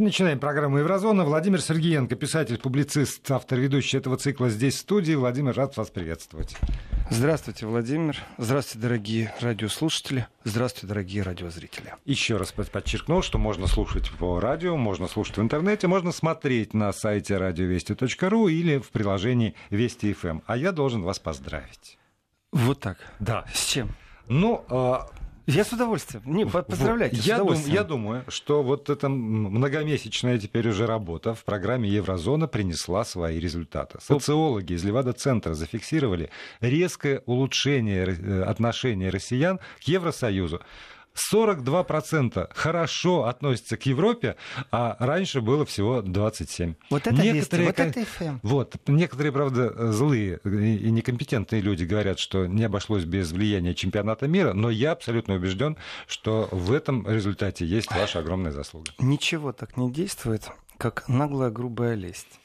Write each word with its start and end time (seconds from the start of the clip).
Начинаем 0.00 0.38
программу 0.38 0.78
«Еврозона». 0.78 1.24
Владимир 1.24 1.60
Сергеенко, 1.60 2.16
писатель, 2.16 2.56
публицист, 2.56 3.30
автор, 3.30 3.58
ведущий 3.58 3.98
этого 3.98 4.16
цикла 4.16 4.48
здесь 4.48 4.76
в 4.76 4.78
студии. 4.78 5.12
Владимир, 5.12 5.54
рад 5.54 5.76
вас 5.76 5.90
приветствовать. 5.90 6.56
Здравствуйте, 7.10 7.66
Владимир. 7.66 8.16
Здравствуйте, 8.38 8.82
дорогие 8.82 9.34
радиослушатели. 9.40 10.26
Здравствуйте, 10.44 10.86
дорогие 10.86 11.22
радиозрители. 11.22 11.92
Еще 12.06 12.38
раз 12.38 12.50
подчеркну, 12.50 13.20
что 13.20 13.36
можно 13.36 13.66
слушать 13.66 14.10
по 14.12 14.40
радио, 14.40 14.74
можно 14.74 15.06
слушать 15.06 15.36
в 15.36 15.42
интернете, 15.42 15.86
можно 15.86 16.12
смотреть 16.12 16.72
на 16.72 16.94
сайте 16.94 17.36
радиовести.ру 17.36 18.48
или 18.48 18.78
в 18.78 18.88
приложении 18.92 19.54
Вести 19.68 20.14
ФМ. 20.14 20.40
А 20.46 20.56
я 20.56 20.72
должен 20.72 21.02
вас 21.02 21.18
поздравить. 21.18 21.98
Вот 22.52 22.80
так? 22.80 22.96
Да. 23.18 23.44
С 23.52 23.66
чем? 23.66 23.94
Ну, 24.28 24.64
а, 24.70 25.10
я 25.46 25.64
с 25.64 25.72
удовольствием. 25.72 26.22
Не, 26.26 26.46
поздравляйте. 26.46 27.16
Вот. 27.16 27.24
Я, 27.24 27.38
дум, 27.38 27.54
я 27.66 27.84
думаю, 27.84 28.24
что 28.28 28.62
вот 28.62 28.90
эта 28.90 29.08
многомесячная 29.08 30.38
теперь 30.38 30.68
уже 30.68 30.86
работа 30.86 31.34
в 31.34 31.44
программе 31.44 31.88
Еврозона 31.88 32.46
принесла 32.46 33.04
свои 33.04 33.38
результаты. 33.38 33.98
Социологи 34.00 34.74
из 34.74 34.84
Левада-центра 34.84 35.54
зафиксировали 35.54 36.30
резкое 36.60 37.22
улучшение 37.26 38.06
э, 38.06 38.42
отношения 38.42 39.10
россиян 39.10 39.58
к 39.80 39.88
Евросоюзу. 39.88 40.60
42% 41.32 42.50
хорошо 42.54 43.24
относятся 43.26 43.76
к 43.76 43.86
Европе, 43.86 44.36
а 44.70 44.96
раньше 44.98 45.40
было 45.40 45.64
всего 45.64 46.00
27%. 46.00 46.76
Вот 46.90 47.06
это 47.06 47.22
некоторые, 47.22 47.68
вести, 47.68 47.82
вот 47.82 47.96
это 47.96 48.00
FM. 48.00 48.38
Вот, 48.42 48.76
некоторые, 48.88 49.32
правда, 49.32 49.92
злые 49.92 50.40
и 50.44 50.90
некомпетентные 50.90 51.60
люди 51.60 51.84
говорят, 51.84 52.18
что 52.18 52.46
не 52.46 52.64
обошлось 52.64 53.04
без 53.04 53.32
влияния 53.32 53.74
чемпионата 53.74 54.26
мира, 54.26 54.52
но 54.52 54.70
я 54.70 54.92
абсолютно 54.92 55.34
убежден, 55.34 55.76
что 56.06 56.48
в 56.50 56.72
этом 56.72 57.08
результате 57.08 57.66
есть 57.66 57.90
ваша 57.90 58.20
огромная 58.20 58.52
заслуга. 58.52 58.90
Ничего 58.98 59.52
так 59.52 59.76
не 59.76 59.90
действует, 59.90 60.50
как 60.78 61.08
наглая 61.08 61.50
грубая 61.50 61.94
лесть. 61.94 62.39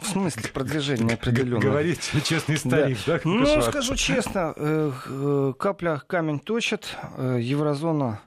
В 0.00 0.06
смысле 0.06 0.48
продвижения 0.50 1.14
определенного. 1.14 1.60
Говорит 1.60 2.00
честный 2.24 2.56
старик, 2.56 2.98
да? 3.06 3.14
да 3.14 3.20
ну, 3.24 3.62
скажу 3.62 3.94
честно, 3.96 4.54
э, 4.56 4.92
э, 5.06 5.52
капля 5.58 6.02
камень 6.06 6.40
точит, 6.40 6.96
э, 7.16 7.38
еврозона 7.40 8.20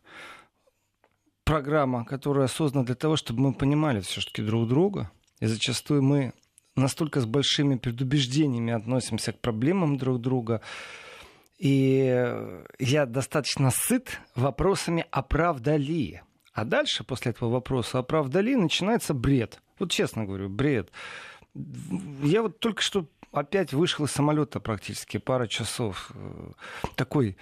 программа, 1.44 2.06
которая 2.06 2.48
создана 2.48 2.86
для 2.86 2.96
того, 2.96 3.16
чтобы 3.16 3.42
мы 3.42 3.54
понимали 3.54 4.02
все-таки 4.02 4.42
друг 4.42 4.68
друга. 4.68 5.12
И 5.40 5.46
зачастую 5.46 6.04
мы 6.04 6.34
настолько 6.76 7.22
с 7.22 7.26
большими 7.26 7.76
предубеждениями 7.76 8.74
относимся 8.74 9.34
к 9.34 9.40
проблемам 9.40 9.98
друг 9.98 10.22
друга. 10.22 10.62
И 11.58 12.34
я 12.80 13.06
достаточно 13.06 13.72
сыт 13.72 14.20
вопросами 14.36 15.06
«оправдали?». 15.12 16.22
А 16.54 16.66
дальше, 16.66 17.04
после 17.04 17.32
этого 17.32 17.50
вопроса 17.50 18.00
«оправдали?», 18.00 18.56
начинается 18.56 19.14
бред. 19.14 19.60
Вот 19.80 19.92
честно 19.92 20.26
говорю, 20.26 20.50
бред. 20.50 20.92
Я 21.56 22.42
вот 22.42 22.60
только 22.60 22.82
что 22.82 23.06
опять 23.34 23.74
вышел 23.74 24.06
из 24.06 24.12
самолета 24.12 24.60
практически 24.60 25.18
пара 25.18 25.48
часов. 25.48 26.12
Такой 26.96 27.36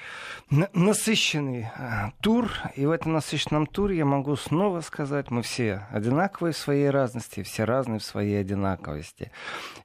насыщенный 0.50 1.68
э, 1.78 2.12
тур. 2.22 2.50
И 2.76 2.86
в 2.86 2.92
этом 2.92 3.14
насыщенном 3.14 3.68
туре 3.68 3.98
я 3.98 4.06
могу 4.06 4.36
снова 4.36 4.81
сказать, 4.81 5.30
мы 5.30 5.42
все 5.42 5.88
одинаковые 5.92 6.53
в 6.53 6.58
своей 6.58 6.90
разности, 6.90 7.44
все 7.44 7.66
разные 7.66 8.00
в 8.00 8.03
своей 8.03 8.40
одинаковости. 8.40 9.31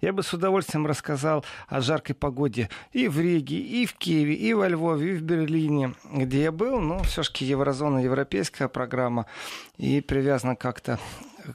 Я 0.00 0.12
бы 0.12 0.22
с 0.22 0.32
удовольствием 0.32 0.86
рассказал 0.86 1.44
о 1.68 1.80
жаркой 1.80 2.14
погоде 2.14 2.70
и 2.92 3.08
в 3.08 3.20
Риге, 3.20 3.58
и 3.58 3.86
в 3.86 3.94
Киеве, 3.94 4.34
и 4.34 4.54
во 4.54 4.68
Львове, 4.68 5.12
и 5.12 5.16
в 5.16 5.22
Берлине, 5.22 5.94
где 6.12 6.44
я 6.44 6.52
был. 6.52 6.80
Но 6.80 7.02
все-таки 7.02 7.44
еврозона, 7.44 7.98
европейская 7.98 8.68
программа. 8.68 9.26
И 9.76 10.00
привязана 10.00 10.56
как-то 10.56 10.98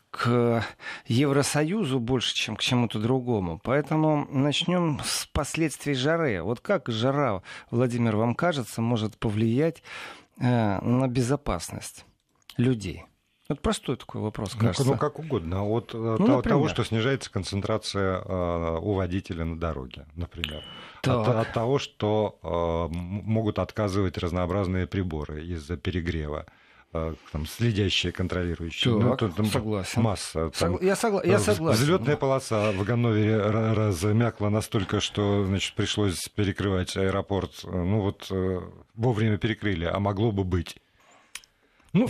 к 0.10 0.64
Евросоюзу 1.06 2.00
больше, 2.00 2.36
чем 2.36 2.56
к 2.56 2.62
чему-то 2.62 3.00
другому. 3.00 3.60
Поэтому 3.64 4.28
начнем 4.30 5.00
с 5.04 5.26
последствий 5.28 5.94
жары. 5.94 6.42
Вот 6.42 6.60
как 6.60 6.90
жара, 6.90 7.42
Владимир, 7.70 8.16
вам 8.16 8.36
кажется, 8.36 8.82
может 8.82 9.18
повлиять 9.18 9.84
э, 10.40 10.80
на 10.82 11.08
безопасность 11.08 12.06
людей? 12.58 13.06
Это 13.52 13.60
простой 13.60 13.98
такой 13.98 14.22
вопрос, 14.22 14.54
ну, 14.54 14.60
кажется. 14.62 14.86
Ну, 14.86 14.94
ну 14.94 14.98
как 14.98 15.20
угодно. 15.20 15.66
От 15.66 15.94
э, 15.94 16.16
ну, 16.20 16.42
того, 16.42 16.70
что 16.70 16.86
снижается 16.86 17.30
концентрация 17.30 18.22
э, 18.22 18.78
у 18.82 18.94
водителя 18.94 19.44
на 19.44 19.60
дороге, 19.60 20.06
например. 20.16 20.64
От, 21.04 21.28
от 21.28 21.52
того, 21.52 21.78
что 21.78 22.40
э, 22.42 22.96
могут 22.96 23.60
отказывать 23.60 24.18
разнообразные 24.18 24.88
приборы 24.88 25.44
из-за 25.46 25.76
перегрева. 25.76 26.46
А, 26.94 27.16
там, 27.32 27.46
следящие, 27.46 28.12
контролирующие. 28.12 28.94
Так, 28.94 29.04
ну, 29.04 29.18
тут, 29.18 29.36
там 29.36 29.46
согласен. 29.46 30.02
Масса. 30.02 30.50
Там, 30.50 30.78
я, 30.82 30.94
согла- 30.94 31.26
я 31.26 31.40
согласен. 31.40 31.82
Взлетная 31.82 32.18
полоса 32.18 32.74
в 32.74 32.84
Ганновере 32.84 33.38
размякла 33.38 34.50
настолько, 34.50 35.00
что 35.00 35.46
значит, 35.46 35.74
пришлось 35.76 36.28
перекрывать 36.28 36.98
аэропорт. 36.98 37.62
Ну 37.64 38.02
вот 38.02 38.28
э, 38.30 38.60
вовремя 38.96 39.38
перекрыли, 39.38 39.86
а 39.86 40.00
могло 40.00 40.34
бы 40.34 40.44
быть. 40.44 40.76
Ну, 41.94 42.10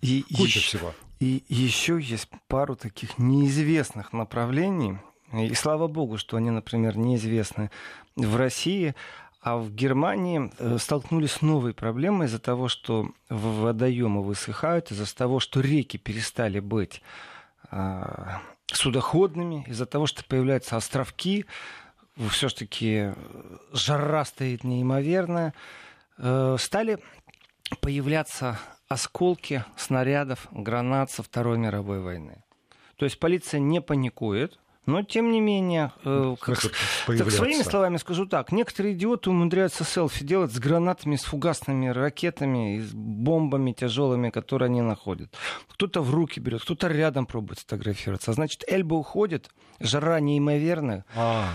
и 0.00 0.24
куча 0.36 0.58
еще, 0.58 0.60
всего. 0.60 0.94
И 1.18 1.42
еще 1.48 1.98
есть 2.00 2.28
пару 2.46 2.76
таких 2.76 3.18
неизвестных 3.18 4.12
направлений. 4.12 4.98
И 5.32 5.54
слава 5.54 5.88
богу, 5.88 6.18
что 6.18 6.36
они, 6.36 6.50
например, 6.50 6.96
неизвестны 6.96 7.70
в 8.16 8.36
России. 8.36 8.94
А 9.42 9.56
в 9.56 9.74
Германии 9.74 10.52
э, 10.58 10.78
столкнулись 10.78 11.32
с 11.32 11.42
новой 11.42 11.74
проблемой 11.74 12.28
из-за 12.28 12.38
того, 12.38 12.68
что 12.68 13.10
водоемы 13.28 14.22
высыхают, 14.22 14.92
из-за 14.92 15.12
того, 15.12 15.40
что 15.40 15.60
реки 15.60 15.96
перестали 15.96 16.60
быть 16.60 17.02
а, 17.68 18.40
судоходными, 18.66 19.64
из-за 19.66 19.86
того, 19.86 20.06
что 20.06 20.24
появляются 20.24 20.76
островки, 20.76 21.44
все-таки 22.30 23.14
жара 23.72 24.24
стоит 24.24 24.62
неимоверная, 24.62 25.54
э, 26.18 26.56
стали 26.60 26.98
появляться 27.80 28.60
осколки 28.86 29.64
снарядов, 29.76 30.46
гранат 30.52 31.10
со 31.10 31.24
Второй 31.24 31.58
мировой 31.58 32.00
войны. 32.00 32.44
То 32.96 33.06
есть 33.06 33.18
полиция 33.18 33.58
не 33.58 33.80
паникует, 33.80 34.60
но, 34.84 35.02
тем 35.04 35.30
не 35.30 35.40
менее, 35.40 35.92
э, 36.04 36.34
как, 36.40 36.60
так, 36.60 37.30
своими 37.30 37.62
словами 37.62 37.98
скажу 37.98 38.26
так, 38.26 38.50
некоторые 38.50 38.94
идиоты 38.94 39.30
умудряются 39.30 39.84
селфи 39.84 40.24
делать 40.24 40.52
с 40.52 40.58
гранатами, 40.58 41.14
с 41.14 41.22
фугасными 41.22 41.86
ракетами, 41.86 42.80
с 42.80 42.92
бомбами 42.92 43.72
тяжелыми, 43.72 44.30
которые 44.30 44.66
они 44.66 44.80
находят. 44.80 45.32
Кто-то 45.68 46.02
в 46.02 46.12
руки 46.12 46.40
берет, 46.40 46.62
кто-то 46.62 46.88
рядом 46.88 47.26
пробует 47.26 47.60
сфотографироваться. 47.60 48.32
А 48.32 48.34
значит, 48.34 48.64
Эльба 48.66 48.94
уходит, 48.94 49.50
жара 49.78 50.18
неимоверная. 50.18 51.04
А. 51.14 51.48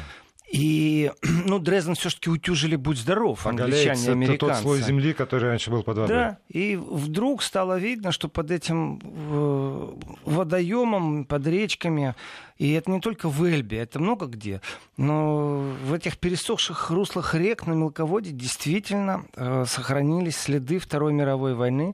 И, 0.51 1.11
ну, 1.45 1.59
Дрезден 1.59 1.95
все-таки 1.95 2.29
утюжили 2.29 2.75
«Будь 2.75 2.97
здоров», 2.97 3.45
англичане 3.45 4.11
американцы. 4.11 4.33
Это 4.33 4.47
тот 4.47 4.55
слой 4.55 4.81
земли, 4.81 5.13
который 5.13 5.49
раньше 5.49 5.69
был 5.69 5.83
под 5.83 5.97
водой. 5.97 6.15
Да, 6.15 6.37
и 6.47 6.77
вдруг 6.77 7.43
стало 7.43 7.77
видно, 7.77 8.11
что 8.11 8.29
под 8.29 8.51
этим 8.51 9.01
э, 9.03 9.93
водоемом, 10.23 11.25
под 11.25 11.47
речками, 11.47 12.15
и 12.57 12.71
это 12.71 12.89
не 12.89 13.01
только 13.01 13.27
в 13.27 13.43
Эльбе, 13.43 13.79
это 13.79 13.99
много 13.99 14.27
где, 14.27 14.61
но 14.95 15.75
в 15.83 15.93
этих 15.93 16.17
пересохших 16.17 16.91
руслах 16.91 17.35
рек 17.35 17.67
на 17.67 17.73
мелководье 17.73 18.31
действительно 18.31 19.25
э, 19.35 19.65
сохранились 19.67 20.37
следы 20.37 20.79
Второй 20.79 21.11
мировой 21.11 21.55
войны, 21.55 21.93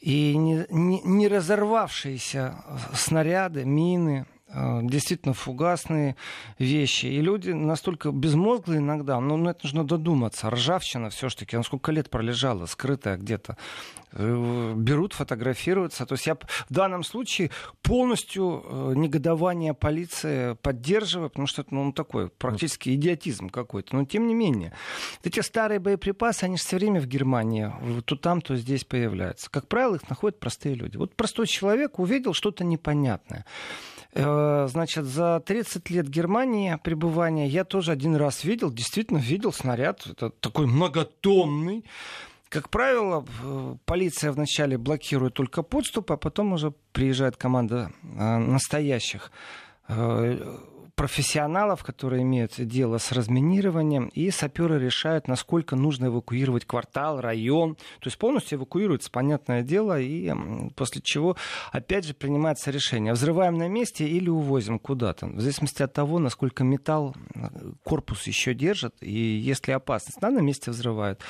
и 0.00 0.36
не, 0.36 0.66
не, 0.68 1.00
не 1.02 1.28
разорвавшиеся 1.28 2.56
снаряды, 2.92 3.64
мины, 3.64 4.26
Э, 4.28 4.37
действительно 4.48 5.34
фугасные 5.34 6.16
вещи. 6.58 7.06
И 7.06 7.20
люди 7.20 7.50
настолько 7.50 8.10
безмозглые 8.10 8.78
иногда, 8.80 9.20
но 9.20 9.36
ну, 9.36 9.50
это 9.50 9.60
нужно 9.64 9.84
додуматься. 9.84 10.50
Ржавчина 10.50 11.10
все-таки, 11.10 11.56
она 11.56 11.62
сколько 11.62 11.92
лет 11.92 12.10
пролежала, 12.10 12.66
скрытая 12.66 13.16
где-то. 13.16 13.56
Э, 14.12 14.72
берут, 14.74 15.12
фотографируются. 15.12 16.06
То 16.06 16.14
есть 16.14 16.26
я 16.26 16.34
в 16.34 16.72
данном 16.72 17.04
случае 17.04 17.50
полностью 17.82 18.64
э, 18.64 18.92
негодование 18.96 19.74
полиции 19.74 20.54
поддерживаю, 20.62 21.28
потому 21.28 21.46
что 21.46 21.62
это 21.62 21.74
ну, 21.74 21.92
такой 21.92 22.28
практически 22.28 22.94
идиотизм 22.94 23.50
какой-то. 23.50 23.96
Но 23.96 24.04
тем 24.06 24.26
не 24.26 24.34
менее, 24.34 24.72
эти 25.24 25.40
старые 25.40 25.78
боеприпасы, 25.78 26.44
они 26.44 26.56
же 26.56 26.62
все 26.62 26.76
время 26.76 27.00
в 27.00 27.06
Германии, 27.06 27.70
то 28.04 28.16
там, 28.16 28.40
то 28.40 28.56
здесь 28.56 28.84
появляются. 28.84 29.50
Как 29.50 29.68
правило, 29.68 29.96
их 29.96 30.08
находят 30.08 30.40
простые 30.40 30.74
люди. 30.74 30.96
Вот 30.96 31.14
простой 31.14 31.46
человек 31.46 31.98
увидел 31.98 32.32
что-то 32.32 32.64
непонятное. 32.64 33.44
Э, 34.14 34.66
значит, 34.68 35.04
за 35.04 35.40
30 35.40 35.90
лет 35.90 36.08
Германии 36.08 36.78
пребывания 36.82 37.46
я 37.46 37.64
тоже 37.64 37.92
один 37.92 38.16
раз 38.16 38.44
видел, 38.44 38.70
действительно 38.70 39.18
видел 39.18 39.52
снаряд, 39.52 40.06
это 40.06 40.30
такой 40.30 40.66
многотонный. 40.66 41.84
Как 42.48 42.70
правило, 42.70 43.26
полиция 43.84 44.32
вначале 44.32 44.78
блокирует 44.78 45.34
только 45.34 45.62
подступ, 45.62 46.12
а 46.12 46.16
потом 46.16 46.54
уже 46.54 46.72
приезжает 46.92 47.36
команда 47.36 47.92
э, 48.02 48.38
настоящих 48.38 49.30
э, 49.88 50.58
профессионалов, 50.98 51.84
которые 51.84 52.22
имеют 52.22 52.54
дело 52.58 52.98
с 52.98 53.12
разминированием, 53.12 54.08
и 54.08 54.32
саперы 54.32 54.80
решают, 54.80 55.28
насколько 55.28 55.76
нужно 55.76 56.06
эвакуировать 56.06 56.64
квартал, 56.64 57.20
район. 57.20 57.76
То 58.00 58.08
есть 58.08 58.18
полностью 58.18 58.58
эвакуируется, 58.58 59.08
понятное 59.08 59.62
дело, 59.62 60.00
и 60.00 60.34
после 60.74 61.00
чего, 61.00 61.36
опять 61.70 62.04
же, 62.04 62.14
принимается 62.14 62.72
решение, 62.72 63.12
взрываем 63.12 63.56
на 63.56 63.68
месте 63.68 64.08
или 64.08 64.28
увозим 64.28 64.80
куда-то. 64.80 65.28
В 65.28 65.40
зависимости 65.40 65.84
от 65.84 65.92
того, 65.92 66.18
насколько 66.18 66.64
металл, 66.64 67.14
корпус 67.84 68.26
еще 68.26 68.52
держит, 68.52 68.96
и 69.00 69.12
если 69.12 69.70
опасность, 69.70 70.18
да, 70.20 70.30
на 70.30 70.40
месте 70.40 70.72
взрывают. 70.72 71.20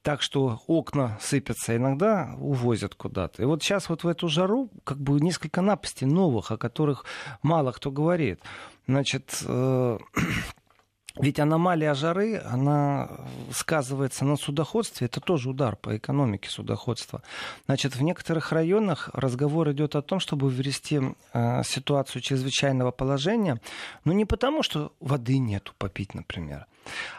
Так 0.00 0.22
что 0.22 0.62
окна 0.66 1.18
сыпятся, 1.20 1.76
иногда 1.76 2.34
увозят 2.38 2.94
куда-то. 2.94 3.42
И 3.42 3.44
вот 3.44 3.62
сейчас 3.62 3.90
вот 3.90 4.04
в 4.04 4.08
эту 4.08 4.28
жару 4.28 4.70
как 4.84 4.98
бы 4.98 5.20
несколько 5.20 5.60
напастей 5.60 6.06
новых, 6.06 6.50
о 6.50 6.56
которых 6.56 7.04
мало 7.42 7.72
кто 7.72 7.90
говорит. 7.90 8.40
Значит, 8.88 9.44
э, 9.46 9.98
ведь 11.20 11.38
аномалия 11.38 11.92
жары, 11.92 12.38
она 12.38 13.10
сказывается 13.52 14.24
на 14.24 14.36
судоходстве. 14.36 15.06
Это 15.06 15.20
тоже 15.20 15.50
удар 15.50 15.76
по 15.76 15.94
экономике 15.96 16.48
судоходства. 16.48 17.22
Значит, 17.66 17.96
в 17.96 18.02
некоторых 18.02 18.50
районах 18.50 19.10
разговор 19.12 19.70
идет 19.72 19.94
о 19.94 20.00
том, 20.00 20.20
чтобы 20.20 20.50
ввести 20.50 21.00
э, 21.34 21.62
ситуацию 21.64 22.22
чрезвычайного 22.22 22.90
положения. 22.90 23.60
Но 24.04 24.14
не 24.14 24.24
потому, 24.24 24.62
что 24.62 24.92
воды 25.00 25.36
нету 25.36 25.74
попить, 25.76 26.14
например, 26.14 26.66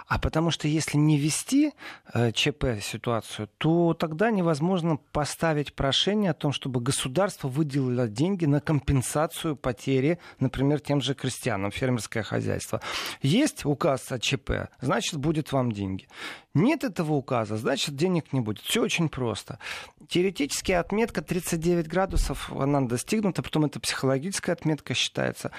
а 0.08 0.18
потому 0.18 0.50
что 0.50 0.68
если 0.68 0.98
не 0.98 1.18
вести 1.18 1.74
э, 2.14 2.32
ЧП 2.32 2.82
ситуацию, 2.82 3.48
то 3.60 3.94
тогда 3.94 4.32
невозможно 4.32 4.98
поставить 5.12 5.74
прошение 5.74 6.32
о 6.32 6.34
том, 6.34 6.52
чтобы 6.52 6.82
государство 6.82 7.48
выделило 7.48 8.08
деньги 8.08 8.46
на 8.46 8.60
компенсацию 8.60 9.56
потери, 9.56 10.18
например, 10.40 10.80
тем 10.80 11.00
же 11.02 11.14
крестьянам, 11.14 11.72
фермерское 11.72 12.24
хозяйство. 12.24 12.82
Есть 13.22 13.66
указ 13.66 14.12
о 14.12 14.20
ЧП, 14.20 14.70
значит, 14.82 15.18
будет 15.18 15.52
вам 15.52 15.72
деньги. 15.72 16.08
Нет 16.56 16.84
этого 16.84 17.14
указа, 17.14 17.58
значит, 17.58 17.96
денег 17.96 18.34
не 18.34 18.40
будет. 18.40 18.60
Все 18.60 18.82
очень 18.82 19.08
просто. 19.08 19.60
Теоретически 20.08 20.72
отметка 20.72 21.22
39 21.22 21.88
градусов, 21.88 22.52
она 22.52 22.82
достигнута, 22.82 23.44
потом 23.44 23.66
это 23.66 23.80
психологическая 23.80 24.56
отметка 24.56 24.96
считается. 24.96 25.52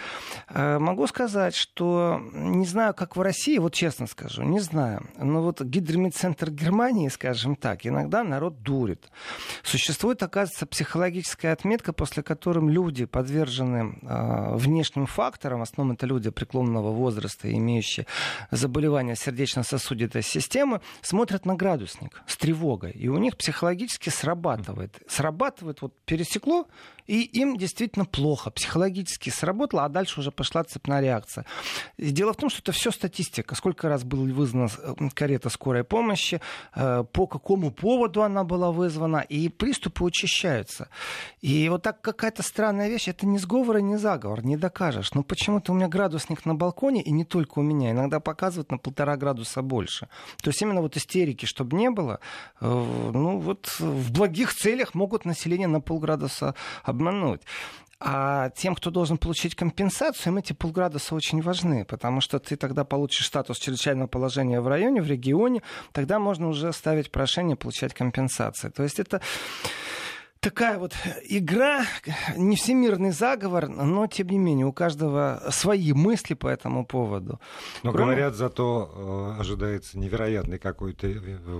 Э, 0.48 0.80
могу 0.80 1.06
сказать, 1.06 1.54
что 1.54 2.20
не 2.32 2.66
знаю, 2.66 2.92
как 2.94 3.14
в 3.14 3.20
России, 3.20 3.58
вот 3.58 3.72
честно 3.72 4.08
скажу, 4.08 4.42
не 4.42 4.58
знаю. 4.58 5.06
Но 5.16 5.42
вот 5.42 5.60
гидромедцентр 5.60 6.50
Германии, 6.50 7.08
скажем 7.08 7.54
так, 7.54 7.86
иногда 7.86 8.24
народ 8.24 8.62
дурит. 8.62 9.10
Существует, 9.62 10.20
оказывается, 10.24 10.66
психологическая 10.66 11.52
отметка, 11.52 11.92
после 11.92 12.24
которой 12.24 12.68
люди 12.68 13.04
подвержены 13.04 13.96
э, 14.02 14.56
внешним 14.56 15.06
факторам, 15.06 15.60
в 15.60 15.62
основном 15.62 15.94
это 15.94 16.06
люди 16.06 16.30
преклонного 16.30 16.90
возраста, 16.90 17.52
имеющие 17.52 18.06
заболевания 18.50 19.14
сердечно-сосудистой 19.14 20.22
системы, 20.22 20.79
смотрят 21.02 21.46
на 21.46 21.54
градусник 21.54 22.22
с 22.26 22.36
тревогой. 22.36 22.92
И 22.92 23.08
у 23.08 23.18
них 23.18 23.36
психологически 23.36 24.10
срабатывает. 24.10 24.98
Срабатывает, 25.08 25.82
вот 25.82 25.94
пересекло, 26.04 26.66
и 27.06 27.22
им 27.22 27.56
действительно 27.56 28.04
плохо. 28.04 28.50
Психологически 28.50 29.30
сработало, 29.30 29.84
а 29.84 29.88
дальше 29.88 30.20
уже 30.20 30.30
пошла 30.30 30.64
цепная 30.64 31.00
реакция. 31.00 31.44
Дело 31.98 32.32
в 32.32 32.36
том, 32.36 32.50
что 32.50 32.60
это 32.60 32.72
все 32.72 32.90
статистика. 32.90 33.54
Сколько 33.54 33.88
раз 33.88 34.04
была 34.04 34.24
вызвана 34.24 34.68
э, 34.78 35.08
карета 35.14 35.48
скорой 35.48 35.84
помощи, 35.84 36.40
э, 36.74 37.04
по 37.12 37.26
какому 37.26 37.70
поводу 37.70 38.22
она 38.22 38.44
была 38.44 38.70
вызвана, 38.70 39.18
и 39.18 39.48
приступы 39.48 40.04
учащаются. 40.04 40.88
И 41.40 41.68
вот 41.68 41.82
так 41.82 42.00
какая-то 42.00 42.42
странная 42.42 42.88
вещь, 42.88 43.08
это 43.08 43.26
не 43.26 43.38
сговор 43.38 43.78
и 43.78 43.82
не 43.82 43.96
заговор, 43.96 44.44
не 44.44 44.56
докажешь. 44.56 45.12
Но 45.14 45.22
почему-то 45.22 45.72
у 45.72 45.74
меня 45.74 45.88
градусник 45.88 46.46
на 46.46 46.54
балконе, 46.54 47.02
и 47.02 47.10
не 47.10 47.24
только 47.24 47.58
у 47.58 47.62
меня, 47.62 47.90
иногда 47.90 48.20
показывает 48.20 48.70
на 48.70 48.78
полтора 48.78 49.16
градуса 49.16 49.62
больше. 49.62 50.08
То 50.42 50.50
есть 50.50 50.62
именно 50.62 50.80
вот 50.80 50.96
истерики, 50.96 51.46
чтобы 51.46 51.76
не 51.76 51.90
было, 51.90 52.20
э, 52.60 52.66
ну 52.66 53.38
вот 53.38 53.66
в 53.78 54.12
благих 54.12 54.54
целях 54.54 54.94
могут 54.94 55.24
население 55.24 55.68
на 55.68 55.80
полградуса 55.80 56.54
обмануть. 56.90 57.42
А 58.02 58.48
тем, 58.56 58.74
кто 58.74 58.90
должен 58.90 59.18
получить 59.18 59.54
компенсацию, 59.54 60.32
им 60.32 60.38
эти 60.38 60.54
полградуса 60.54 61.14
очень 61.14 61.42
важны, 61.42 61.84
потому 61.84 62.22
что 62.22 62.38
ты 62.38 62.56
тогда 62.56 62.82
получишь 62.82 63.26
статус 63.26 63.58
чрезвычайного 63.58 64.08
положения 64.08 64.62
в 64.62 64.68
районе, 64.68 65.02
в 65.02 65.06
регионе, 65.06 65.62
тогда 65.92 66.18
можно 66.18 66.48
уже 66.48 66.72
ставить 66.72 67.10
прошение 67.10 67.56
получать 67.56 67.92
компенсацию. 67.92 68.72
То 68.72 68.84
есть 68.84 68.98
это 69.00 69.20
такая 70.40 70.78
вот 70.78 70.94
игра, 71.28 71.84
не 72.36 72.56
всемирный 72.56 73.10
заговор, 73.10 73.68
но 73.68 74.06
тем 74.06 74.28
не 74.28 74.38
менее 74.38 74.66
у 74.66 74.72
каждого 74.72 75.42
свои 75.50 75.92
мысли 75.92 76.34
по 76.34 76.48
этому 76.48 76.86
поводу. 76.86 77.40
Но 77.82 77.92
Кроме... 77.92 78.12
говорят, 78.12 78.34
зато 78.34 79.34
э, 79.36 79.40
ожидается 79.40 79.98
невероятный 79.98 80.58
какой-то 80.58 81.08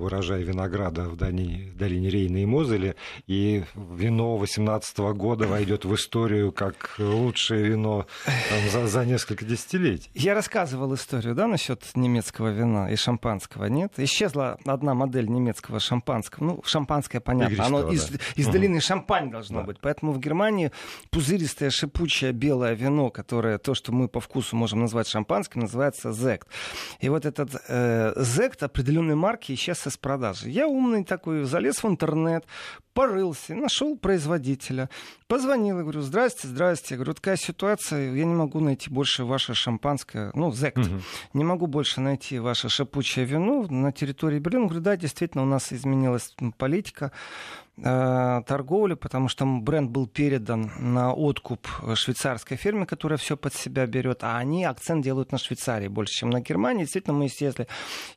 урожай 0.00 0.42
винограда 0.42 1.04
в 1.04 1.16
долине, 1.16 1.72
долине 1.74 2.08
Рейна 2.08 2.38
и 2.38 2.46
Мозеля, 2.46 2.96
и 3.26 3.64
вино 3.74 4.36
18 4.38 4.98
года 4.98 5.46
войдет 5.46 5.84
в 5.84 5.94
историю 5.94 6.50
как 6.50 6.94
лучшее 6.98 7.64
вино 7.64 8.06
там, 8.24 8.70
за, 8.70 8.86
за 8.86 9.04
несколько 9.04 9.44
десятилетий. 9.44 10.10
Я 10.14 10.34
рассказывал 10.34 10.94
историю, 10.94 11.34
да, 11.34 11.46
насчет 11.46 11.84
немецкого 11.94 12.48
вина 12.48 12.90
и 12.90 12.96
шампанского, 12.96 13.66
нет? 13.66 13.92
Исчезла 13.98 14.58
одна 14.64 14.94
модель 14.94 15.28
немецкого 15.28 15.80
шампанского. 15.80 16.44
Ну, 16.44 16.62
шампанское, 16.64 17.20
понятно, 17.20 17.66
оно 17.66 17.82
да. 17.82 17.92
из, 17.92 18.10
из 18.36 18.46
долины 18.46 18.69
винный 18.70 18.80
шампань 18.80 19.30
должно 19.30 19.60
да. 19.60 19.66
быть. 19.66 19.78
Поэтому 19.80 20.12
в 20.12 20.18
Германии 20.18 20.70
пузыристое, 21.10 21.70
шипучее 21.70 22.32
белое 22.32 22.74
вино, 22.74 23.10
которое 23.10 23.58
то, 23.58 23.74
что 23.74 23.92
мы 23.92 24.08
по 24.08 24.20
вкусу 24.20 24.56
можем 24.56 24.80
назвать 24.80 25.08
шампанским, 25.08 25.62
называется 25.62 26.12
зект. 26.12 26.48
И 27.00 27.08
вот 27.08 27.26
этот 27.26 27.50
э, 27.68 28.12
зект 28.16 28.62
определенной 28.62 29.16
марки 29.16 29.52
исчез 29.52 29.86
из 29.86 29.96
продажи. 29.96 30.48
Я 30.48 30.68
умный 30.68 31.04
такой, 31.04 31.44
залез 31.44 31.82
в 31.82 31.88
интернет, 31.88 32.44
порылся, 32.94 33.54
нашел 33.54 33.96
производителя, 33.96 34.88
позвонил 35.26 35.80
и 35.80 35.82
говорю, 35.82 36.02
здрасте, 36.02 36.48
здрасте. 36.48 36.94
Я 36.94 36.96
говорю, 36.96 37.14
такая 37.14 37.36
ситуация, 37.36 38.14
я 38.14 38.24
не 38.24 38.34
могу 38.34 38.60
найти 38.60 38.90
больше 38.90 39.24
ваше 39.24 39.54
шампанское, 39.54 40.30
ну, 40.34 40.52
зект. 40.52 40.78
Угу. 40.78 41.00
Не 41.34 41.44
могу 41.44 41.66
больше 41.66 42.00
найти 42.00 42.38
ваше 42.38 42.68
шипучее 42.68 43.26
вино 43.26 43.66
на 43.68 43.92
территории 43.92 44.38
Берлина. 44.38 44.62
Я 44.62 44.68
говорю, 44.68 44.84
да, 44.84 44.96
действительно, 44.96 45.42
у 45.42 45.46
нас 45.46 45.72
изменилась 45.72 46.34
политика 46.58 47.12
торговли, 47.76 48.94
потому 48.94 49.28
что 49.28 49.46
бренд 49.46 49.90
был 49.90 50.06
передан 50.06 50.70
на 50.78 51.14
откуп 51.14 51.66
швейцарской 51.94 52.56
фирме, 52.56 52.84
которая 52.84 53.16
все 53.16 53.36
под 53.36 53.54
себя 53.54 53.86
берет, 53.86 54.22
а 54.22 54.36
они 54.36 54.64
акцент 54.64 55.02
делают 55.02 55.32
на 55.32 55.38
Швейцарии 55.38 55.88
больше, 55.88 56.14
чем 56.14 56.30
на 56.30 56.40
Германии. 56.40 56.82
Действительно, 56.82 57.16
мы 57.16 57.26
исчезли 57.26 57.68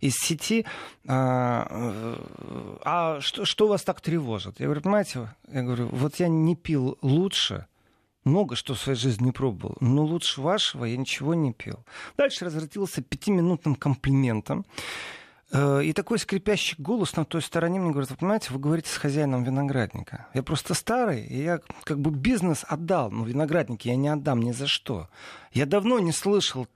из 0.02 0.16
сети. 0.16 0.66
А, 1.08 1.68
э, 1.70 2.78
а 2.84 3.22
что, 3.22 3.46
что 3.46 3.68
вас 3.68 3.84
так 3.84 4.02
тревожит? 4.02 4.60
Я 4.60 4.66
говорю, 4.66 4.82
понимаете, 4.82 5.30
я 5.52 5.62
говорю, 5.62 5.88
вот 5.92 6.16
я 6.16 6.28
не 6.28 6.56
пил 6.56 6.98
лучше, 7.02 7.68
много 8.26 8.56
что 8.56 8.74
в 8.74 8.80
своей 8.80 8.98
жизни 8.98 9.26
не 9.26 9.32
пробовал, 9.32 9.78
но 9.80 10.04
лучше 10.04 10.42
вашего 10.42 10.86
я 10.86 10.98
ничего 10.98 11.34
не 11.34 11.54
пил. 11.54 11.80
Дальше 12.18 12.46
разразился 12.46 13.02
пятиминутным 13.02 13.76
комплиментом. 13.76 14.66
Э, 15.54 15.84
и 15.84 15.94
такой 15.94 16.18
скрипящий 16.18 16.76
голос 16.80 17.16
на 17.16 17.26
той 17.26 17.42
стороне 17.42 17.80
мне 17.80 17.92
говорит, 17.92 18.10
вы 18.10 18.18
понимаете, 18.18 18.52
вы 18.52 18.60
говорите 18.60 18.90
с 18.90 18.98
хозяином 18.98 19.44
виноградника. 19.44 20.28
Я 20.34 20.42
просто 20.42 20.74
старый, 20.74 21.24
и 21.24 21.44
я 21.44 21.60
как 21.84 22.00
бы 22.00 22.10
бизнес 22.10 22.66
отдал, 22.68 23.12
но 23.12 23.24
виноградники 23.24 23.88
я 23.88 23.96
не 23.96 24.10
отдам 24.10 24.42
ни 24.42 24.52
за 24.52 24.68
что. 24.68 25.10
Я 25.54 25.66
давно 25.68 26.00
не 26.00 26.12
слышал 26.12 26.68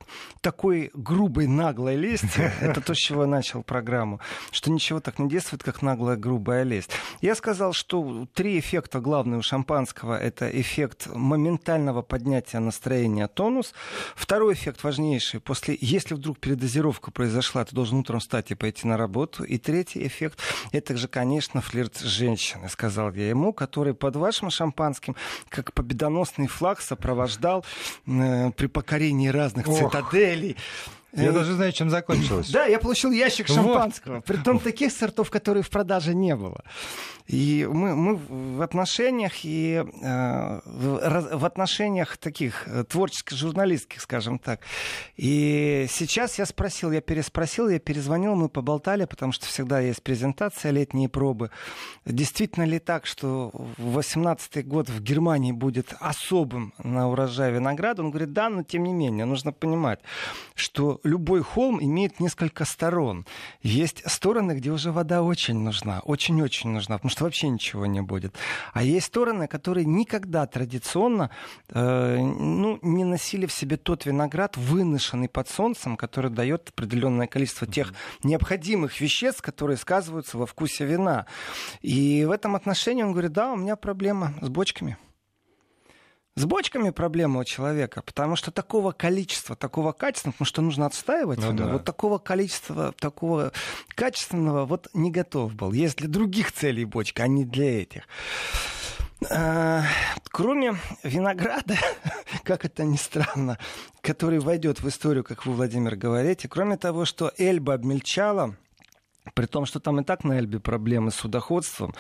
такой 0.42 0.92
грубой, 0.94 1.48
наглой 1.48 1.96
лести. 1.96 2.52
Это 2.62 2.80
то, 2.80 2.94
с 2.94 2.98
чего 2.98 3.24
я 3.24 3.28
начал 3.28 3.64
программу. 3.64 4.20
Что 4.52 4.72
ничего 4.72 5.00
так 5.00 5.18
не 5.20 5.28
действует, 5.28 5.64
как 5.64 5.82
наглая, 5.82 6.16
грубая 6.16 6.64
лесть. 6.64 6.92
Я 7.22 7.36
сказал, 7.36 7.74
что 7.74 8.28
три 8.34 8.60
эффекта 8.60 9.00
главные 9.00 9.40
у 9.40 9.42
шампанского. 9.42 10.18
Это 10.18 10.50
эффект 10.50 11.08
моментального 11.08 12.04
поднятия 12.04 12.60
настроения 12.60 13.28
тонус. 13.28 13.74
Второй 14.16 14.54
эффект 14.54 14.84
важнейший. 14.84 15.40
После, 15.40 15.78
если 15.82 16.14
вдруг 16.14 16.40
передозировка 16.40 17.10
произошла, 17.10 17.66
ты 17.66 17.76
должен 17.76 18.00
утром 18.00 18.20
встать 18.20 18.52
и 18.52 18.56
пойти 18.56 18.88
на 18.88 18.98
работу. 18.98 19.44
И 19.44 19.58
третий 19.58 20.06
эффект, 20.06 20.40
это 20.72 20.96
же, 20.98 21.08
конечно, 21.08 21.62
флирт 21.62 21.98
с 21.98 22.04
женщиной, 22.04 22.70
сказал 22.70 23.12
я 23.14 23.30
ему, 23.30 23.54
который 23.54 23.96
под 23.96 24.16
вашим 24.16 24.52
шампанским, 24.52 25.16
как 25.50 25.74
победоносный 25.74 26.48
флаг, 26.48 26.82
сопровождал 26.82 27.66
э, 28.06 28.52
при 28.68 28.82
покорении 28.82 29.30
разных 29.30 29.68
Ох. 29.68 29.78
цитаделей 29.80 30.58
Я 31.14 31.32
даже 31.32 31.54
знаю, 31.54 31.72
чем 31.72 31.90
закончилось. 31.90 32.50
Да, 32.50 32.66
я 32.66 32.80
получил 32.80 33.12
ящик 33.12 33.48
шампанского. 33.48 34.22
При 34.22 34.38
том 34.38 34.60
таких 34.60 34.92
сортов, 34.92 35.30
которые 35.30 35.64
в 35.64 35.70
продаже 35.70 36.14
не 36.14 36.36
было. 36.36 36.64
И 37.28 37.68
мы, 37.70 37.94
мы 37.96 38.16
в 38.16 38.62
отношениях 38.62 39.44
и 39.44 39.84
э, 39.84 40.62
в, 40.64 41.46
отношениях 41.46 42.16
таких 42.18 42.64
э, 42.68 42.86
творческо-журналистских, 42.86 44.02
скажем 44.02 44.40
так. 44.40 44.62
И 45.18 45.88
сейчас 45.90 46.40
я 46.40 46.46
спросил, 46.46 46.92
я 46.92 47.02
переспросил, 47.02 47.68
я 47.68 47.80
перезвонил, 47.80 48.36
мы 48.36 48.48
поболтали, 48.48 49.04
потому 49.04 49.34
что 49.34 49.46
всегда 49.46 49.82
есть 49.82 50.02
презентация, 50.04 50.72
летние 50.72 51.10
пробы. 51.10 51.52
Действительно 52.06 52.64
ли 52.64 52.80
так, 52.80 53.06
что 53.06 53.52
18 53.78 54.66
год 54.66 54.88
в 54.88 55.02
Германии 55.02 55.52
будет 55.52 55.94
особым 56.00 56.74
на 56.82 57.10
урожай 57.10 57.52
винограда? 57.52 58.04
Он 58.04 58.10
говорит, 58.10 58.32
да, 58.32 58.50
но 58.50 58.64
тем 58.64 58.84
не 58.84 58.94
менее, 58.94 59.26
нужно 59.26 59.52
понимать, 59.52 60.00
что 60.56 60.97
любой 61.04 61.42
холм 61.42 61.82
имеет 61.82 62.20
несколько 62.20 62.66
сторон. 62.66 63.26
Есть 63.62 64.04
стороны, 64.10 64.54
где 64.54 64.72
уже 64.72 64.92
вода 64.92 65.22
очень 65.22 65.60
нужна, 65.60 66.00
очень-очень 66.02 66.70
нужна, 66.70 66.98
потому 66.98 67.10
что 67.10 67.24
вообще 67.24 67.50
ничего 67.50 67.86
не 67.86 68.02
будет. 68.02 68.36
А 68.74 68.84
есть 68.84 69.08
стороны, 69.08 69.48
которые 69.48 69.86
никогда 69.86 70.46
традиционно 70.46 71.30
э, 71.70 72.18
ну, 72.18 72.80
не 72.82 73.04
носили 73.04 73.46
в 73.46 73.52
себе 73.52 73.78
тот 73.78 74.06
виноград, 74.06 74.58
выношенный 74.58 75.30
под 75.30 75.50
солнцем, 75.50 75.98
который 75.98 76.32
дает 76.32 76.70
определенное 76.70 77.28
количество 77.28 77.68
тех 77.68 77.94
необходимых 78.24 79.00
веществ, 79.02 79.42
которые 79.42 79.78
сказываются 79.78 80.38
во 80.38 80.46
вкусе 80.46 80.86
вина. 80.86 81.26
И 81.82 82.26
в 82.26 82.32
этом 82.32 82.56
отношении 82.56 83.04
он 83.04 83.12
говорит, 83.12 83.34
да, 83.34 83.52
у 83.52 83.56
меня 83.56 83.76
проблема 83.76 84.34
с 84.42 84.50
бочками. 84.50 84.98
С 86.38 86.46
бочками 86.46 86.92
проблема 86.92 87.40
у 87.40 87.44
человека, 87.44 88.04
потому 88.04 88.36
что 88.36 88.52
такого 88.52 88.92
количества, 88.92 89.56
такого 89.56 89.92
качественного, 89.92 90.34
потому 90.34 90.46
что 90.46 90.62
нужно 90.62 90.86
отстаивать, 90.86 91.40
ну, 91.40 91.52
да. 91.52 91.66
вот 91.66 91.84
такого 91.84 92.20
количества, 92.20 92.94
такого 93.00 93.52
качественного 93.96 94.68
вот 94.68 94.88
не 94.94 95.10
готов 95.10 95.56
был. 95.56 95.72
Есть 95.72 95.98
для 95.98 96.08
других 96.08 96.52
целей 96.52 96.86
бочка, 96.86 97.24
а 97.24 97.28
не 97.28 97.44
для 97.44 97.82
этих. 97.82 98.04
А, 99.32 99.82
кроме 100.30 100.76
винограда, 101.02 101.76
как 102.44 102.66
это 102.66 102.84
ни 102.84 102.98
странно, 102.98 103.58
который 104.02 104.38
войдет 104.38 104.80
в 104.80 104.88
историю, 104.88 105.24
как 105.24 105.48
вы, 105.48 105.54
Владимир, 105.54 105.96
говорите, 105.96 106.48
кроме 106.48 106.78
того, 106.78 107.06
что 107.06 107.32
Эльба 107.40 107.74
обмельчала, 107.74 108.56
при 109.34 109.46
том, 109.46 109.66
что 109.66 109.80
там 109.80 110.00
и 110.00 110.04
так 110.04 110.24
на 110.24 110.40
Эльбе 110.40 110.60
проблемы 110.60 111.12
с 111.12 111.16
судоходством. 111.16 111.94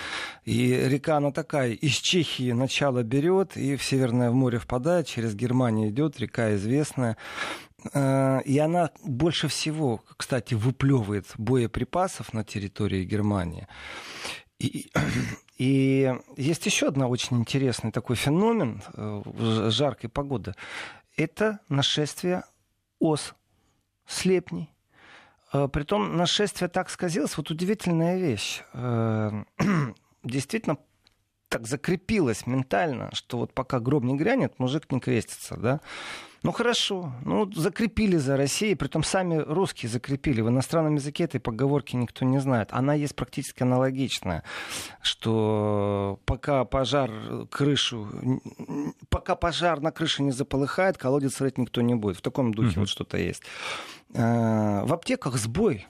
И 0.46 0.74
река, 0.74 1.18
она 1.18 1.32
такая, 1.32 1.72
из 1.72 1.94
Чехии 1.94 2.52
начало 2.52 3.04
берет 3.04 3.58
и 3.58 3.76
в 3.76 3.84
Северное 3.84 4.32
море 4.32 4.60
впадает, 4.60 5.08
через 5.08 5.36
Германию 5.36 5.90
идет, 5.90 6.20
река 6.20 6.56
известная. 6.56 7.18
Э, 7.94 8.42
и 8.44 8.58
она 8.58 8.92
больше 9.04 9.48
всего, 9.48 10.04
кстати, 10.18 10.54
выплевывает 10.54 11.26
боеприпасов 11.38 12.34
на 12.34 12.44
территории 12.44 13.04
Германии. 13.04 13.68
И, 14.60 14.90
и 15.58 16.14
есть 16.38 16.66
еще 16.66 16.88
одна 16.88 17.08
очень 17.08 17.38
интересный 17.38 17.92
такой 17.92 18.16
феномен 18.16 18.82
э, 18.94 19.70
жаркой 19.70 20.10
погоды. 20.10 20.54
Это 21.16 21.60
нашествие 21.70 22.44
ос, 23.00 23.34
слепней. 24.06 24.72
Э, 25.54 25.68
притом 25.68 26.18
нашествие 26.18 26.70
так 26.70 26.89
сказилось, 26.89 27.38
вот 27.38 27.50
удивительная 27.51 28.18
вещь. 28.18 28.63
Э, 28.74 29.44
действительно, 30.24 30.77
так 31.50 31.68
закрепилось 31.68 32.46
ментально, 32.46 33.10
что 33.13 33.38
вот 33.38 33.54
пока 33.54 33.80
гроб 33.80 34.04
не 34.04 34.18
грянет, 34.18 34.60
мужик 34.60 34.92
не 34.92 35.00
крестится, 35.00 35.56
да? 35.56 35.82
Ну 36.44 36.51
хорошо, 36.51 37.13
ну 37.25 37.51
закрепили 37.51 38.17
за 38.17 38.38
Россией, 38.38 38.75
притом 38.75 39.03
сами 39.03 39.38
русские 39.38 39.89
закрепили. 39.89 40.41
В 40.41 40.50
иностранном 40.50 40.96
языке 40.96 41.24
этой 41.24 41.39
поговорки 41.39 41.96
никто 41.96 42.25
не 42.25 42.39
знает. 42.39 42.70
Она 42.72 42.94
есть 42.94 43.15
практически 43.15 43.63
аналогичная, 43.63 44.44
что 45.01 46.20
пока 46.25 46.63
пожар 46.65 47.12
крышу, 47.50 48.08
пока 49.10 49.36
пожар 49.36 49.82
на 49.82 49.91
крыше 49.91 50.24
не 50.24 50.32
заполыхает, 50.32 50.98
колодец 50.98 51.41
рыть 51.41 51.58
никто 51.58 51.82
не 51.82 51.96
будет. 51.96 52.17
В 52.17 52.22
таком 52.22 52.53
духе 52.53 52.72
угу. 52.72 52.79
вот 52.82 52.89
что-то 52.89 53.17
есть. 53.17 53.44
Э, 54.13 54.84
в 54.86 54.94
аптеках 54.94 55.38
сбой 55.38 55.88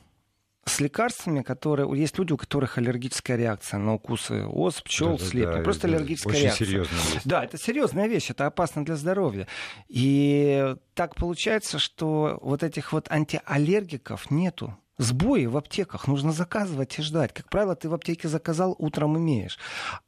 с 0.68 0.80
лекарствами, 0.80 1.42
которые... 1.42 1.90
Есть 2.00 2.18
люди, 2.18 2.34
у 2.34 2.38
которых 2.38 2.78
аллергическая 2.78 3.38
реакция 3.38 3.80
на 3.80 3.96
укусы 3.96 4.46
ос, 4.46 4.82
пчел, 4.82 5.18
да, 5.18 5.26
слепни. 5.26 5.58
Да, 5.58 5.64
Просто 5.64 5.88
аллергическая 5.88 6.34
очень 6.34 6.44
реакция. 6.44 6.66
Серьезная 6.66 7.00
вещь. 7.14 7.22
Да, 7.26 7.44
это 7.44 7.58
серьезная 7.58 8.08
вещь, 8.08 8.30
это 8.30 8.46
опасно 8.46 8.86
для 8.86 8.96
здоровья. 8.96 9.48
И 9.88 10.76
так 10.94 11.16
получается, 11.16 11.80
что 11.80 12.40
вот 12.42 12.64
этих 12.64 12.94
вот 12.94 13.10
антиаллергиков 13.10 14.30
нету. 14.30 14.78
Сбои 15.00 15.46
в 15.46 15.56
аптеках 15.58 16.08
нужно 16.08 16.32
заказывать 16.32 16.98
и 16.98 17.04
ждать. 17.04 17.32
Как 17.32 17.50
правило, 17.50 17.76
ты 17.76 17.88
в 17.88 17.94
аптеке 17.94 18.28
заказал, 18.28 18.76
утром 18.80 19.18
имеешь. 19.18 19.60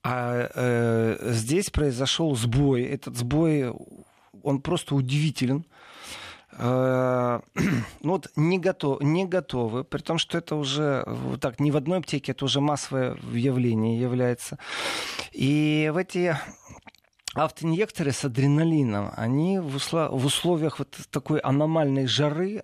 А 0.04 0.50
э, 0.54 1.32
здесь 1.32 1.70
произошел 1.70 2.36
сбой. 2.36 2.84
Этот 2.84 3.16
сбой, 3.16 3.72
он 4.42 4.62
просто 4.62 4.96
удивителен. 4.96 5.66
Э, 6.60 7.40
ну 8.02 8.12
вот 8.12 8.30
не, 8.36 8.60
готов, 8.60 9.02
не 9.02 9.26
готовы, 9.26 9.84
при 9.84 10.02
том, 10.02 10.18
что 10.18 10.38
это 10.38 10.56
уже 10.56 11.06
так 11.40 11.60
не 11.60 11.72
в 11.72 11.78
одной 11.78 12.00
аптеке, 12.00 12.34
это 12.34 12.46
уже 12.46 12.60
массовое 12.60 13.18
явление 13.32 14.00
является. 14.00 14.60
И 15.32 15.90
в 15.94 15.98
эти 15.98 16.38
автоинъекторы 17.34 18.12
с 18.12 18.26
адреналином, 18.26 19.12
они 19.16 19.60
в, 19.60 19.76
условиях 20.26 20.80
вот 20.80 20.98
такой 21.12 21.40
аномальной 21.40 22.08
жары, 22.08 22.64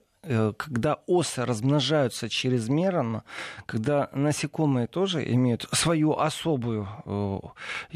когда 0.58 1.00
осы 1.08 1.46
размножаются 1.46 2.30
чрезмерно, 2.30 3.24
когда 3.66 4.10
насекомые 4.14 4.88
тоже 4.88 5.24
имеют 5.34 5.68
свою 5.72 6.18
особую 6.18 6.88
э, 7.06 7.40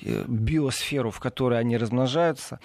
э, 0.04 0.26
биосферу, 0.28 1.12
в 1.12 1.20
которой 1.20 1.60
они 1.60 1.78
размножаются, 1.78 2.60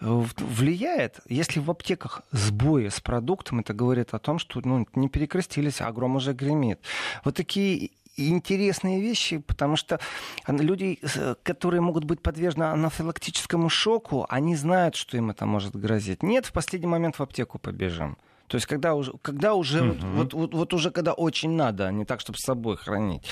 влияет, 0.00 1.20
если 1.28 1.60
в 1.60 1.70
аптеках 1.70 2.22
сбои 2.30 2.88
с 2.88 3.00
продуктом, 3.00 3.60
это 3.60 3.72
говорит 3.72 4.14
о 4.14 4.18
том, 4.18 4.38
что 4.38 4.60
ну, 4.64 4.86
не 4.94 5.08
перекрестились, 5.08 5.80
а 5.80 5.92
гром 5.92 6.16
уже 6.16 6.32
гремит. 6.32 6.80
Вот 7.24 7.36
такие 7.36 7.90
интересные 8.16 9.00
вещи, 9.00 9.38
потому 9.38 9.76
что 9.76 10.00
люди, 10.46 10.98
которые 11.42 11.80
могут 11.80 12.04
быть 12.04 12.22
подвержены 12.22 12.64
анафилактическому 12.64 13.68
шоку, 13.68 14.26
они 14.28 14.56
знают, 14.56 14.96
что 14.96 15.16
им 15.16 15.30
это 15.30 15.46
может 15.46 15.76
грозить. 15.76 16.22
Нет, 16.22 16.46
в 16.46 16.52
последний 16.52 16.88
момент 16.88 17.18
в 17.18 17.22
аптеку 17.22 17.58
побежим. 17.58 18.16
То 18.48 18.56
есть 18.56 18.66
когда 18.66 18.94
уже, 18.94 19.12
когда 19.22 19.54
уже 19.54 19.90
угу. 19.90 20.06
вот, 20.14 20.34
вот, 20.34 20.54
вот 20.54 20.74
уже 20.74 20.90
когда 20.90 21.12
очень 21.12 21.50
надо, 21.50 21.88
а 21.88 21.92
не 21.92 22.04
так, 22.04 22.20
чтобы 22.20 22.38
с 22.38 22.44
собой 22.44 22.76
хранить. 22.76 23.22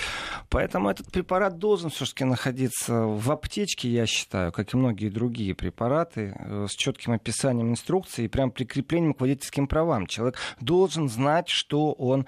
Поэтому 0.51 0.89
этот 0.89 1.11
препарат 1.11 1.59
должен 1.59 1.91
все-таки 1.91 2.25
находиться 2.25 2.95
в 3.03 3.31
аптечке, 3.31 3.89
я 3.89 4.07
считаю, 4.07 4.53
как 4.53 4.75
и 4.75 4.77
многие 4.77 5.09
другие 5.09 5.55
препараты, 5.55 6.35
э, 6.39 6.67
с 6.69 6.75
четким 6.75 7.13
описанием 7.13 7.71
инструкции 7.71 8.25
и 8.25 8.29
прям 8.29 8.51
прикреплением 8.51 9.15
к 9.15 9.21
водительским 9.21 9.67
правам. 9.67 10.07
Человек 10.07 10.39
должен 10.61 11.09
знать, 11.09 11.49
что 11.49 11.93
он 11.93 12.27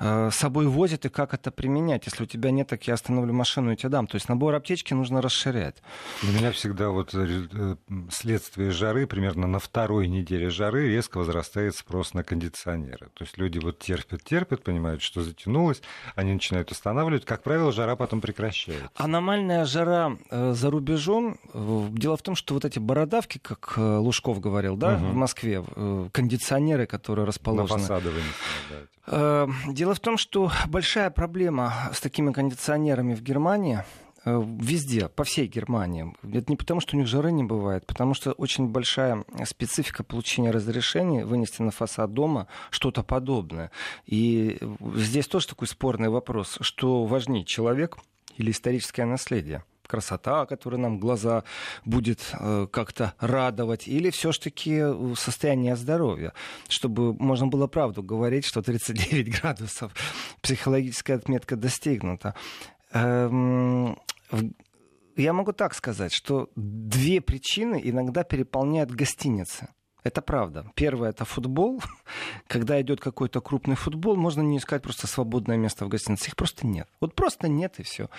э, 0.00 0.30
с 0.30 0.36
собой 0.36 0.66
возит 0.66 1.06
и 1.06 1.08
как 1.08 1.34
это 1.34 1.50
применять. 1.50 2.06
Если 2.06 2.24
у 2.24 2.26
тебя 2.26 2.50
нет, 2.50 2.68
так 2.68 2.86
я 2.86 2.94
остановлю 2.94 3.32
машину 3.32 3.72
и 3.72 3.76
тебе 3.76 3.90
дам. 3.90 4.06
То 4.06 4.16
есть 4.16 4.28
набор 4.28 4.54
аптечки 4.54 4.94
нужно 4.94 5.22
расширять. 5.22 5.76
Для 6.22 6.32
меня 6.32 6.50
всегда 6.50 6.90
вот 6.90 7.14
э, 7.14 7.76
следствие 8.10 8.70
жары, 8.70 9.06
примерно 9.06 9.46
на 9.46 9.58
второй 9.58 10.08
неделе 10.08 10.50
жары 10.50 10.88
резко 10.88 11.18
возрастает 11.18 11.76
спрос 11.76 12.14
на 12.14 12.23
кондиционеры. 12.24 13.08
То 13.14 13.24
есть 13.24 13.38
люди 13.38 13.58
вот 13.58 13.78
терпят, 13.78 14.22
терпят, 14.24 14.62
понимают, 14.62 15.02
что 15.02 15.22
затянулось, 15.22 15.82
они 16.16 16.32
начинают 16.32 16.72
останавливать. 16.72 17.24
Как 17.24 17.42
правило, 17.42 17.72
жара 17.72 17.96
потом 17.96 18.20
прекращается. 18.20 18.90
Аномальная 18.96 19.64
жара 19.64 20.16
э, 20.30 20.52
за 20.52 20.70
рубежом. 20.70 21.38
Дело 21.52 22.16
в 22.16 22.22
том, 22.22 22.34
что 22.34 22.54
вот 22.54 22.64
эти 22.64 22.78
бородавки, 22.78 23.38
как 23.38 23.74
э, 23.76 23.96
Лужков 23.96 24.40
говорил, 24.40 24.76
да, 24.76 24.96
угу. 24.96 25.06
в 25.06 25.14
Москве, 25.14 25.62
э, 25.64 26.08
кондиционеры, 26.12 26.86
которые 26.86 27.26
расположены... 27.26 27.86
На 27.86 28.00
да. 29.06 29.46
Дело 29.68 29.94
в 29.94 30.00
том, 30.00 30.16
что 30.16 30.50
большая 30.66 31.10
проблема 31.10 31.90
с 31.92 32.00
такими 32.00 32.32
кондиционерами 32.32 33.14
в 33.14 33.22
Германии 33.22 33.84
везде, 34.24 35.08
по 35.08 35.24
всей 35.24 35.46
Германии. 35.46 36.14
Это 36.22 36.50
не 36.50 36.56
потому, 36.56 36.80
что 36.80 36.96
у 36.96 36.98
них 36.98 37.06
жары 37.06 37.32
не 37.32 37.44
бывает, 37.44 37.86
потому 37.86 38.14
что 38.14 38.32
очень 38.32 38.68
большая 38.68 39.24
специфика 39.44 40.02
получения 40.02 40.50
разрешения 40.50 41.24
вынести 41.24 41.62
на 41.62 41.70
фасад 41.70 42.12
дома 42.12 42.48
что-то 42.70 43.02
подобное. 43.02 43.70
И 44.06 44.58
здесь 44.96 45.26
тоже 45.26 45.48
такой 45.48 45.68
спорный 45.68 46.08
вопрос, 46.08 46.58
что 46.60 47.04
важнее, 47.04 47.44
человек 47.44 47.98
или 48.36 48.50
историческое 48.50 49.04
наследие? 49.04 49.64
красота, 49.86 50.46
которая 50.46 50.80
нам 50.80 50.98
глаза 50.98 51.44
будет 51.84 52.20
э, 52.32 52.66
как-то 52.72 53.14
радовать, 53.20 53.86
или 53.86 54.10
все-таки 54.10 54.82
состояние 55.14 55.76
здоровья, 55.76 56.32
чтобы 56.68 57.12
можно 57.14 57.46
было 57.46 57.66
правду 57.66 58.02
говорить, 58.02 58.46
что 58.46 58.62
39 58.62 59.40
градусов 59.40 59.92
психологическая 60.40 61.18
отметка 61.18 61.56
достигнута. 61.56 62.34
Эм, 62.92 63.98
я 65.16 65.32
могу 65.32 65.52
так 65.52 65.74
сказать, 65.74 66.12
что 66.12 66.50
две 66.56 67.20
причины 67.20 67.80
иногда 67.82 68.24
переполняют 68.24 68.90
гостиницы. 68.90 69.68
Это 70.04 70.20
правда. 70.20 70.70
Первое 70.74 71.10
это 71.10 71.24
футбол. 71.24 71.82
Когда 72.46 72.80
идет 72.82 73.00
какой-то 73.00 73.40
крупный 73.40 73.74
футбол, 73.74 74.16
можно 74.16 74.42
не 74.42 74.58
искать 74.58 74.82
просто 74.82 75.06
свободное 75.06 75.56
место 75.56 75.86
в 75.86 75.88
гостинице. 75.88 76.28
Их 76.28 76.36
просто 76.36 76.66
нет. 76.66 76.86
Вот 77.00 77.14
просто 77.14 77.48
нет 77.48 77.80
и 77.80 77.82
все. 77.82 78.10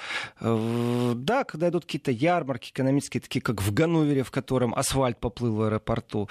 Э, 0.42 1.14
да, 1.16 1.44
когда 1.44 1.70
идут 1.70 1.86
какие-то 1.86 2.10
ярмарки 2.10 2.72
экономические, 2.72 3.22
такие 3.22 3.42
как 3.42 3.62
в 3.62 3.72
Ганновере, 3.72 4.24
в 4.24 4.32
котором 4.32 4.74
асфальт 4.74 5.20
поплыл 5.20 5.56
в 5.56 5.62
аэропорту, 5.62 6.28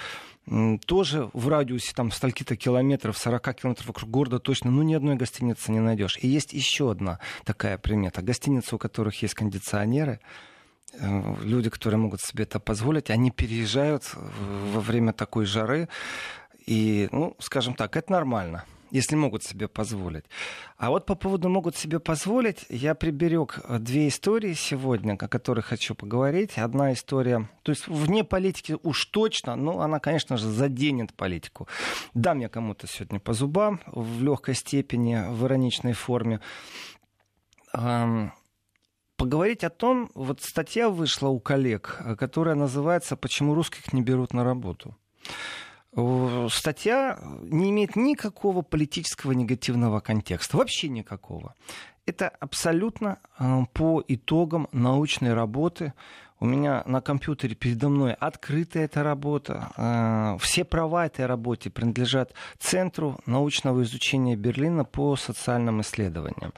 тоже 0.86 1.30
в 1.32 1.48
радиусе 1.48 1.92
там 1.94 2.10
стольки-то 2.10 2.56
километров, 2.56 3.16
40 3.16 3.54
километров 3.54 3.86
вокруг 3.86 4.10
города 4.10 4.38
точно, 4.38 4.70
ну, 4.70 4.82
ни 4.82 4.94
одной 4.94 5.16
гостиницы 5.16 5.72
не 5.72 5.80
найдешь. 5.80 6.18
И 6.20 6.28
есть 6.28 6.52
еще 6.52 6.90
одна 6.90 7.18
такая 7.44 7.78
примета. 7.78 8.22
Гостиницы, 8.22 8.76
у 8.76 8.78
которых 8.78 9.22
есть 9.22 9.34
кондиционеры, 9.34 10.20
Э, 11.00 11.34
люди, 11.42 11.70
которые 11.70 11.98
могут 11.98 12.20
себе 12.20 12.44
это 12.44 12.60
позволить, 12.60 13.10
они 13.10 13.30
переезжают 13.30 14.10
во 14.14 14.80
время 14.80 15.12
такой 15.12 15.44
жары. 15.44 15.88
И, 16.66 17.08
ну, 17.12 17.36
скажем 17.40 17.74
так, 17.74 17.96
это 17.96 18.12
нормально 18.12 18.64
если 18.90 19.16
могут 19.16 19.42
себе 19.42 19.68
позволить. 19.68 20.24
А 20.76 20.90
вот 20.90 21.06
по 21.06 21.14
поводу 21.14 21.48
могут 21.48 21.76
себе 21.76 22.00
позволить, 22.00 22.66
я 22.68 22.94
приберег 22.94 23.60
две 23.80 24.08
истории 24.08 24.54
сегодня, 24.54 25.14
о 25.14 25.28
которых 25.28 25.66
хочу 25.66 25.94
поговорить. 25.94 26.58
Одна 26.58 26.92
история, 26.92 27.48
то 27.62 27.72
есть 27.72 27.88
вне 27.88 28.24
политики 28.24 28.76
уж 28.82 29.06
точно, 29.06 29.56
но 29.56 29.80
она, 29.80 29.98
конечно 30.00 30.36
же, 30.36 30.48
заденет 30.48 31.14
политику. 31.14 31.68
Дам 32.14 32.40
я 32.40 32.48
кому-то 32.48 32.86
сегодня 32.86 33.20
по 33.20 33.32
зубам 33.32 33.80
в 33.86 34.22
легкой 34.22 34.54
степени, 34.54 35.24
в 35.30 35.44
ироничной 35.46 35.92
форме 35.92 36.40
поговорить 39.16 39.64
о 39.64 39.70
том, 39.70 40.10
вот 40.14 40.42
статья 40.42 40.88
вышла 40.88 41.28
у 41.28 41.40
коллег, 41.40 42.00
которая 42.18 42.54
называется 42.54 43.16
«Почему 43.16 43.54
русских 43.54 43.92
не 43.92 44.02
берут 44.02 44.34
на 44.34 44.44
работу». 44.44 44.96
Статья 46.50 47.18
не 47.42 47.70
имеет 47.70 47.96
никакого 47.96 48.62
политического 48.62 49.32
негативного 49.32 50.00
контекста, 50.00 50.56
вообще 50.56 50.88
никакого. 50.88 51.54
Это 52.06 52.28
абсолютно 52.28 53.18
э, 53.38 53.62
по 53.72 54.04
итогам 54.06 54.68
научной 54.72 55.32
работы 55.32 55.94
у 56.40 56.46
меня 56.46 56.82
на 56.84 57.00
компьютере 57.00 57.54
передо 57.54 57.88
мной 57.88 58.12
открыта 58.12 58.80
эта 58.80 59.02
работа. 59.02 59.70
Э, 59.76 60.36
все 60.40 60.64
права 60.64 61.06
этой 61.06 61.24
работе 61.26 61.70
принадлежат 61.70 62.34
Центру 62.58 63.18
научного 63.24 63.82
изучения 63.82 64.36
Берлина 64.36 64.84
по 64.84 65.16
социальным 65.16 65.80
исследованиям. 65.80 66.52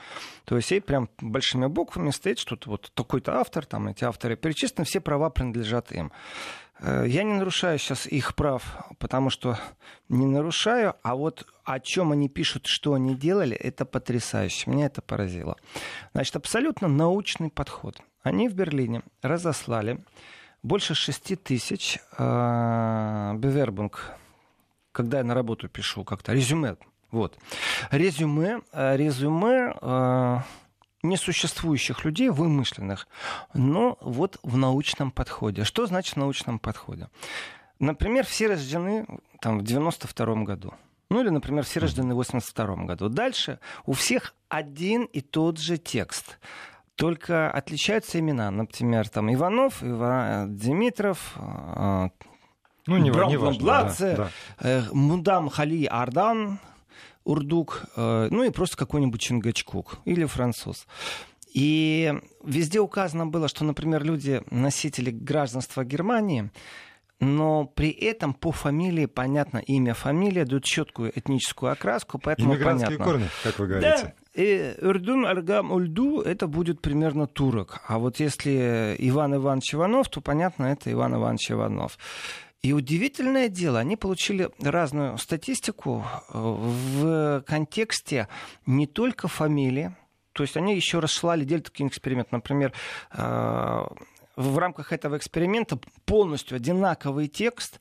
То 0.44 0.56
есть 0.56 0.72
и 0.72 0.80
прям 0.80 1.08
большими 1.20 1.66
буквами 1.66 2.10
стоит 2.10 2.38
что-то 2.38 2.70
вот 2.70 2.90
такой-то 2.94 3.38
автор, 3.38 3.64
там 3.64 3.86
эти 3.86 4.02
авторы 4.02 4.34
перечислены, 4.34 4.84
все 4.84 5.00
права 5.00 5.30
принадлежат 5.30 5.92
им. 5.92 6.10
Э, 6.80 7.04
я 7.06 7.22
не 7.22 7.34
нарушаю 7.34 7.78
сейчас 7.78 8.06
их 8.06 8.34
прав, 8.34 8.62
потому 8.98 9.30
что 9.30 9.58
не 10.08 10.26
нарушаю, 10.26 10.94
а 11.02 11.14
вот 11.14 11.46
о 11.64 11.80
чем 11.80 12.12
они 12.12 12.28
пишут, 12.28 12.66
что 12.66 12.94
они 12.94 13.14
делали, 13.14 13.56
это 13.56 13.84
потрясающе. 13.84 14.70
Меня 14.70 14.86
это 14.86 15.02
поразило. 15.02 15.56
Значит, 16.12 16.36
абсолютно 16.36 16.88
научный 16.88 17.50
подход. 17.50 18.00
Они 18.22 18.48
в 18.48 18.54
Берлине 18.54 19.02
разослали 19.22 20.04
больше 20.62 20.94
6 20.94 21.42
тысяч 21.42 21.98
э, 22.18 23.32
Бевербунг, 23.36 24.12
когда 24.92 25.18
я 25.18 25.24
на 25.24 25.34
работу 25.34 25.68
пишу 25.68 26.04
как-то, 26.04 26.32
резюме. 26.32 26.76
Вот. 27.10 27.38
Резюме, 27.90 28.62
э, 28.72 28.96
резюме 28.96 29.74
э, 29.80 30.38
несуществующих 31.08 32.04
людей, 32.04 32.28
вымышленных, 32.28 33.08
но 33.54 33.98
вот 34.00 34.38
в 34.42 34.56
научном 34.56 35.10
подходе. 35.10 35.64
Что 35.64 35.86
значит 35.86 36.14
в 36.14 36.18
научном 36.18 36.58
подходе? 36.58 37.08
Например, 37.78 38.24
все 38.24 38.48
рождены 38.48 39.06
там, 39.40 39.58
в 39.58 39.64
92 39.64 40.34
году. 40.44 40.74
Ну 41.10 41.20
или, 41.20 41.28
например, 41.28 41.64
все 41.64 41.80
рождены 41.80 42.14
в 42.14 42.16
82 42.16 42.84
году. 42.84 43.08
Дальше 43.08 43.60
у 43.84 43.92
всех 43.92 44.34
один 44.48 45.04
и 45.04 45.20
тот 45.20 45.58
же 45.58 45.78
текст. 45.78 46.38
Только 46.96 47.50
отличаются 47.50 48.18
имена. 48.18 48.50
Например, 48.50 49.08
там 49.08 49.32
Иванов, 49.32 49.82
Ива... 49.82 50.46
Димитров, 50.48 51.34
э, 51.36 52.08
ну, 52.86 52.96
не, 52.98 53.10
Браун, 53.10 53.30
не 53.30 53.36
важно, 53.36 53.60
Бладзе, 53.60 54.16
да, 54.16 54.30
да. 54.60 54.68
Э, 54.68 54.82
Мудам 54.92 55.48
Хали 55.48 55.86
Ардан, 55.86 56.58
урдук, 57.26 57.82
э, 57.96 58.28
ну 58.30 58.44
и 58.44 58.50
просто 58.50 58.76
какой-нибудь 58.76 59.20
чингачкук 59.20 59.98
или 60.04 60.24
француз. 60.24 60.86
И 61.52 62.14
везде 62.44 62.80
указано 62.80 63.26
было, 63.26 63.48
что, 63.48 63.64
например, 63.64 64.04
люди, 64.04 64.42
носители 64.50 65.10
гражданства 65.10 65.84
Германии, 65.84 66.50
но 67.18 67.64
при 67.64 67.90
этом 67.90 68.34
по 68.34 68.52
фамилии 68.52 69.06
понятно 69.06 69.58
имя, 69.58 69.94
фамилия, 69.94 70.44
дают 70.44 70.64
четкую 70.64 71.18
этническую 71.18 71.72
окраску, 71.72 72.18
поэтому 72.18 72.52
Иммигрантские 72.52 72.98
понятно. 72.98 73.12
корни, 73.12 73.28
как 73.42 73.58
вы 73.58 73.66
говорите. 73.68 74.02
Да, 74.02 74.42
и 74.42 74.74
Урдун, 74.82 75.24
Аргам, 75.24 75.72
Ульду, 75.72 76.20
это 76.20 76.46
будет 76.46 76.82
примерно 76.82 77.26
турок. 77.26 77.80
А 77.88 77.98
вот 77.98 78.20
если 78.20 78.94
Иван 78.98 79.36
Иванович 79.36 79.74
Иванов, 79.74 80.10
то 80.10 80.20
понятно, 80.20 80.66
это 80.66 80.92
Иван 80.92 81.14
Иванович 81.14 81.52
Иванов. 81.52 81.98
И 82.66 82.72
удивительное 82.72 83.48
дело, 83.48 83.78
они 83.78 83.94
получили 83.94 84.50
разную 84.58 85.18
статистику 85.18 86.04
э, 86.04 86.36
в 86.36 87.44
контексте 87.46 88.26
не 88.66 88.88
только 88.88 89.28
фамилии, 89.28 89.94
то 90.32 90.42
есть 90.42 90.56
они 90.56 90.74
еще 90.74 90.98
расшлали, 90.98 91.44
делали 91.44 91.62
такой 91.62 91.86
эксперимент. 91.86 92.32
Например, 92.32 92.72
э, 93.12 93.86
в 94.34 94.58
рамках 94.58 94.92
этого 94.92 95.16
эксперимента 95.16 95.78
полностью 96.06 96.56
одинаковый 96.56 97.28
текст, 97.28 97.78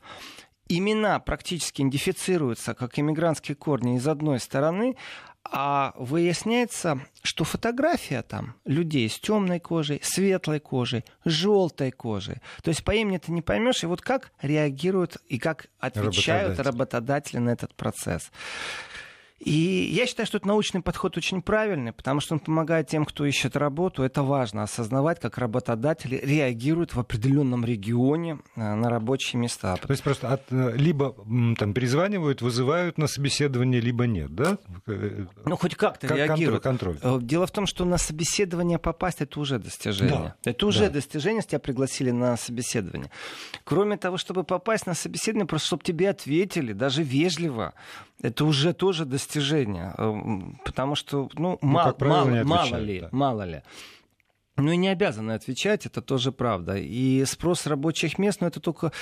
имена 0.67 1.19
практически 1.19 1.81
идентифицируются 1.81 2.75
как 2.75 2.99
иммигрантские 2.99 3.55
корни 3.55 3.97
из 3.97 4.07
одной 4.07 4.39
стороны, 4.39 4.97
а 5.51 5.93
выясняется, 5.97 6.99
что 7.21 7.43
фотография 7.43 8.23
там 8.23 8.55
людей 8.65 9.09
с 9.09 9.19
темной 9.19 9.59
кожей, 9.59 9.99
светлой 10.03 10.59
кожей, 10.59 11.05
желтой 11.23 11.91
кожей. 11.91 12.37
То 12.63 12.69
есть 12.69 12.83
по 12.83 12.91
имени 12.91 13.19
ты 13.19 13.31
не 13.31 13.41
поймешь, 13.41 13.83
и 13.83 13.87
вот 13.87 14.01
как 14.01 14.31
реагируют 14.41 15.17
и 15.27 15.37
как 15.37 15.67
отвечают 15.79 16.59
работодатели, 16.59 16.67
работодатели 16.67 17.37
на 17.39 17.49
этот 17.51 17.75
процесс. 17.75 18.31
И 19.39 19.89
я 19.91 20.07
считаю, 20.07 20.25
что 20.25 20.37
этот 20.37 20.47
научный 20.47 20.81
подход 20.81 21.17
очень 21.17 21.41
правильный, 21.41 21.91
потому 21.91 22.21
что 22.21 22.35
он 22.35 22.39
помогает 22.39 22.87
тем, 22.87 23.03
кто 23.03 23.25
ищет 23.25 23.57
работу. 23.57 24.01
Это 24.01 24.23
важно 24.23 24.63
осознавать, 24.63 25.19
как 25.19 25.37
работодатели 25.37 26.15
реагируют 26.23 26.95
в 26.95 26.99
определенном 26.99 27.65
регионе 27.65 28.39
э, 28.55 28.73
на 28.75 28.89
рабочие 28.89 29.41
места. 29.41 29.75
То 29.75 29.91
есть 29.91 30.03
просто 30.03 30.31
от, 30.31 30.43
э, 30.51 30.73
либо 30.77 31.13
там 31.57 31.73
перезванивают, 31.73 32.41
вызывают 32.41 32.97
на 32.97 33.07
собеседование, 33.07 33.81
либо 33.81 34.07
нет, 34.07 34.33
да? 34.33 34.57
Э, 34.87 35.25
ну, 35.43 35.57
хоть 35.57 35.75
как-то 35.75 36.07
как 36.07 36.17
реагируют. 36.17 36.63
Контроль, 36.63 36.97
контроль. 36.97 37.23
Дело 37.23 37.45
в 37.45 37.51
том, 37.51 37.67
что 37.67 37.83
на 37.83 37.97
собеседование 37.97 38.79
попасть 38.79 39.21
это 39.21 39.37
уже 39.41 39.59
достижение. 39.59 40.35
Да. 40.43 40.51
Это 40.51 40.65
уже 40.65 40.85
да. 40.85 40.91
достижение, 40.91 41.37
если 41.39 41.49
тебя 41.49 41.59
пригласили 41.59 42.11
на 42.11 42.37
собеседование. 42.37 43.11
Кроме 43.65 43.97
того, 43.97 44.17
чтобы 44.17 44.45
попасть 44.45 44.85
на 44.85 44.93
собеседование, 44.93 45.45
просто 45.45 45.67
чтобы 45.67 45.83
тебе 45.83 46.09
ответили, 46.09 46.71
даже 46.71 47.03
вежливо, 47.03 47.73
это 48.21 48.45
уже 48.45 48.73
тоже 48.73 49.05
достижение. 49.05 49.93
Эм, 49.97 50.59
потому 50.63 50.95
что, 50.95 51.29
ну, 51.33 51.57
ну 51.61 51.67
мало, 51.67 51.95
мало, 51.99 52.43
мало 52.43 52.75
ли, 52.77 53.01
да. 53.01 53.09
мало 53.11 53.43
ли. 53.43 53.61
Ну 54.57 54.71
и 54.71 54.77
не 54.77 54.87
обязаны 54.87 55.33
отвечать, 55.33 55.85
это 55.85 56.01
тоже 56.01 56.31
правда. 56.31 56.77
И 56.77 57.25
спрос 57.25 57.67
рабочих 57.67 58.17
мест, 58.17 58.39
ну 58.39 58.47
это 58.47 58.61
только 58.61 58.93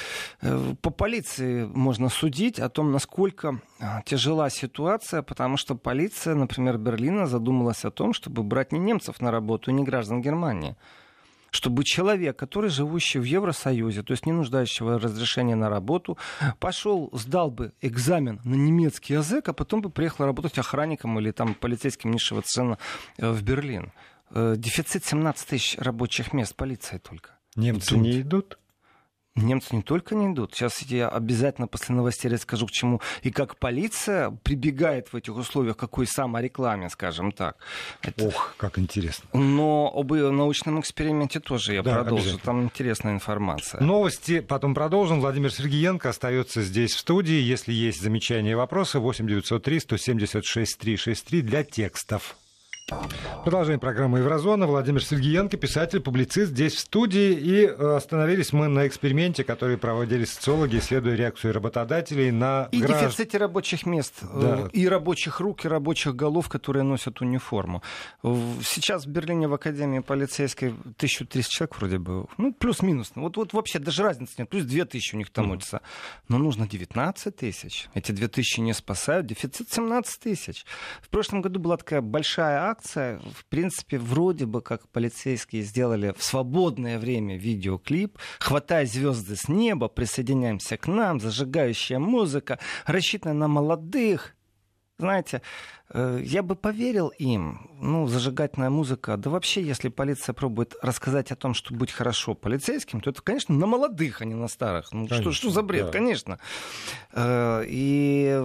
э, 0.41 0.73
по 0.81 0.89
полиции 0.89 1.65
можно 1.65 2.09
судить 2.09 2.59
о 2.59 2.69
том, 2.69 2.91
насколько 2.91 3.61
а, 3.79 4.01
тяжела 4.01 4.49
ситуация, 4.49 5.21
потому 5.21 5.57
что 5.57 5.75
полиция, 5.75 6.33
например, 6.33 6.79
Берлина 6.79 7.27
задумалась 7.27 7.85
о 7.85 7.91
том, 7.91 8.13
чтобы 8.13 8.41
брать 8.41 8.71
не 8.71 8.79
немцев 8.79 9.21
на 9.21 9.29
работу, 9.29 9.69
не 9.69 9.83
граждан 9.83 10.21
Германии 10.23 10.75
чтобы 11.53 11.83
человек, 11.83 12.35
который 12.35 12.69
живущий 12.71 13.19
в 13.19 13.23
Евросоюзе, 13.23 14.01
то 14.01 14.11
есть 14.11 14.25
не 14.25 14.31
нуждающего 14.31 14.99
разрешения 14.99 15.55
на 15.55 15.69
работу, 15.69 16.17
пошел, 16.59 17.09
сдал 17.13 17.51
бы 17.51 17.73
экзамен 17.81 18.41
на 18.43 18.55
немецкий 18.55 19.13
язык, 19.13 19.49
а 19.49 19.53
потом 19.53 19.81
бы 19.81 19.91
приехал 19.91 20.25
работать 20.25 20.57
охранником 20.57 21.19
или 21.19 21.31
там 21.31 21.53
полицейским 21.53 22.11
низшего 22.11 22.41
цена 22.41 22.79
э, 23.17 23.29
в 23.29 23.43
Берлин. 23.43 23.91
Э, 24.31 24.55
дефицит 24.57 25.05
17 25.05 25.47
тысяч 25.47 25.77
рабочих 25.77 26.33
мест 26.33 26.55
полиции 26.55 26.97
только. 26.97 27.37
Немцы 27.55 27.97
не 27.97 28.21
идут? 28.21 28.57
Немцы 29.35 29.75
не 29.75 29.81
только 29.81 30.13
не 30.13 30.31
идут. 30.31 30.53
Сейчас 30.53 30.83
я 30.83 31.09
обязательно 31.09 31.67
после 31.67 31.95
новостей 31.95 32.29
расскажу, 32.29 32.67
к 32.67 32.71
чему 32.71 33.01
и 33.23 33.31
как 33.31 33.57
полиция 33.57 34.29
прибегает 34.43 35.11
в 35.11 35.15
этих 35.15 35.35
условиях, 35.35 35.75
какой 35.75 36.05
саморекламе, 36.05 36.89
скажем 36.89 37.31
так. 37.31 37.57
Это... 38.03 38.27
Ох, 38.27 38.53
как 38.57 38.77
интересно. 38.77 39.27
Но 39.33 39.91
об 39.93 40.11
научном 40.11 40.79
эксперименте 40.79 41.39
тоже 41.39 41.73
я 41.73 41.81
да, 41.81 41.95
продолжу. 41.95 42.37
Там 42.37 42.63
интересная 42.63 43.13
информация. 43.13 43.81
Новости 43.81 44.39
потом 44.39 44.75
продолжим. 44.75 45.19
Владимир 45.19 45.51
Сергеенко 45.51 46.09
остается 46.09 46.61
здесь 46.61 46.93
в 46.93 46.99
студии. 46.99 47.41
Если 47.41 47.73
есть 47.73 48.01
замечания 48.01 48.51
и 48.51 48.55
вопросы, 48.55 48.99
8 48.99 49.27
903 49.27 49.79
176 49.79 50.77
363 50.77 51.41
для 51.41 51.63
текстов. 51.63 52.35
Продолжаем 53.43 53.79
программу 53.79 54.17
«Еврозона». 54.17 54.65
Владимир 54.67 55.03
Сергеенко, 55.03 55.57
писатель, 55.57 55.99
публицист, 55.99 56.51
здесь 56.51 56.75
в 56.75 56.79
студии. 56.79 57.33
И 57.33 57.65
э, 57.65 57.95
остановились 57.95 58.53
мы 58.53 58.69
на 58.69 58.87
эксперименте, 58.87 59.43
который 59.43 59.77
проводили 59.77 60.23
социологи, 60.23 60.77
исследуя 60.77 61.15
реакцию 61.15 61.53
работодателей 61.53 62.31
на... 62.31 62.69
И 62.71 62.79
гражд... 62.79 63.03
дефиците 63.03 63.37
рабочих 63.37 63.85
мест, 63.85 64.13
э, 64.21 64.27
да. 64.33 64.69
и 64.71 64.87
рабочих 64.87 65.41
рук, 65.41 65.65
и 65.65 65.67
рабочих 65.67 66.15
голов, 66.15 66.47
которые 66.47 66.83
носят 66.83 67.19
униформу. 67.19 67.83
Сейчас 68.21 69.05
в 69.05 69.09
Берлине 69.09 69.49
в 69.49 69.53
Академии 69.53 69.99
полицейской 69.99 70.69
1300 70.69 71.51
человек 71.51 71.77
вроде 71.77 71.97
бы. 71.97 72.27
Ну, 72.37 72.53
плюс-минус. 72.53 73.11
Вот, 73.15 73.35
вот 73.35 73.51
вообще 73.51 73.79
даже 73.79 74.03
разницы 74.03 74.35
нет. 74.37 74.49
Плюс 74.49 74.63
2000 74.63 75.15
у 75.15 75.17
них 75.17 75.29
там 75.31 75.51
учатся. 75.51 75.81
Но 76.29 76.37
нужно 76.37 76.65
19 76.65 77.35
тысяч. 77.35 77.89
Эти 77.93 78.13
2000 78.13 78.61
не 78.61 78.73
спасают. 78.73 79.25
Дефицит 79.25 79.69
17 79.69 80.19
тысяч. 80.21 80.65
В 81.01 81.09
прошлом 81.09 81.41
году 81.41 81.59
была 81.59 81.75
такая 81.75 81.99
большая 81.99 82.61
акция 82.69 82.82
в 82.85 83.45
принципе, 83.49 83.97
вроде 83.97 84.45
бы 84.45 84.61
как 84.61 84.87
полицейские 84.89 85.63
сделали 85.63 86.13
в 86.17 86.23
свободное 86.23 86.99
время 86.99 87.37
видеоклип 87.37 88.17
«Хватай 88.39 88.85
звезды 88.85 89.35
с 89.35 89.47
неба, 89.47 89.87
присоединяемся 89.87 90.77
к 90.77 90.87
нам, 90.87 91.19
зажигающая 91.19 91.99
музыка, 91.99 92.59
рассчитанная 92.85 93.35
на 93.35 93.47
молодых». 93.47 94.35
Знаете, 94.99 95.41
Э, 95.95 96.19
я 96.23 96.41
бы 96.41 96.55
поверил 96.55 97.09
им, 97.09 97.69
ну, 97.79 98.07
зажигательная 98.07 98.71
музыка, 98.71 99.15
да 99.15 99.29
вообще, 99.29 99.61
если 99.61 99.89
полиция 99.89 100.33
пробует 100.33 100.75
рассказать 100.81 101.31
о 101.31 101.35
том, 101.35 101.53
что 101.53 101.73
быть 101.75 101.91
хорошо 101.91 102.33
полицейским, 102.33 102.99
то 102.99 103.11
это, 103.11 103.21
конечно, 103.21 103.53
на 103.53 103.67
молодых, 103.67 104.21
а 104.21 104.25
не 104.25 104.33
на 104.33 104.47
старых. 104.47 104.91
Ну, 104.91 105.07
конечно, 105.07 105.31
что, 105.31 105.31
что 105.31 105.49
за 105.51 105.61
бред, 105.61 105.87
да. 105.87 105.91
конечно. 105.91 106.39
Э, 107.11 107.63
и 107.67 108.43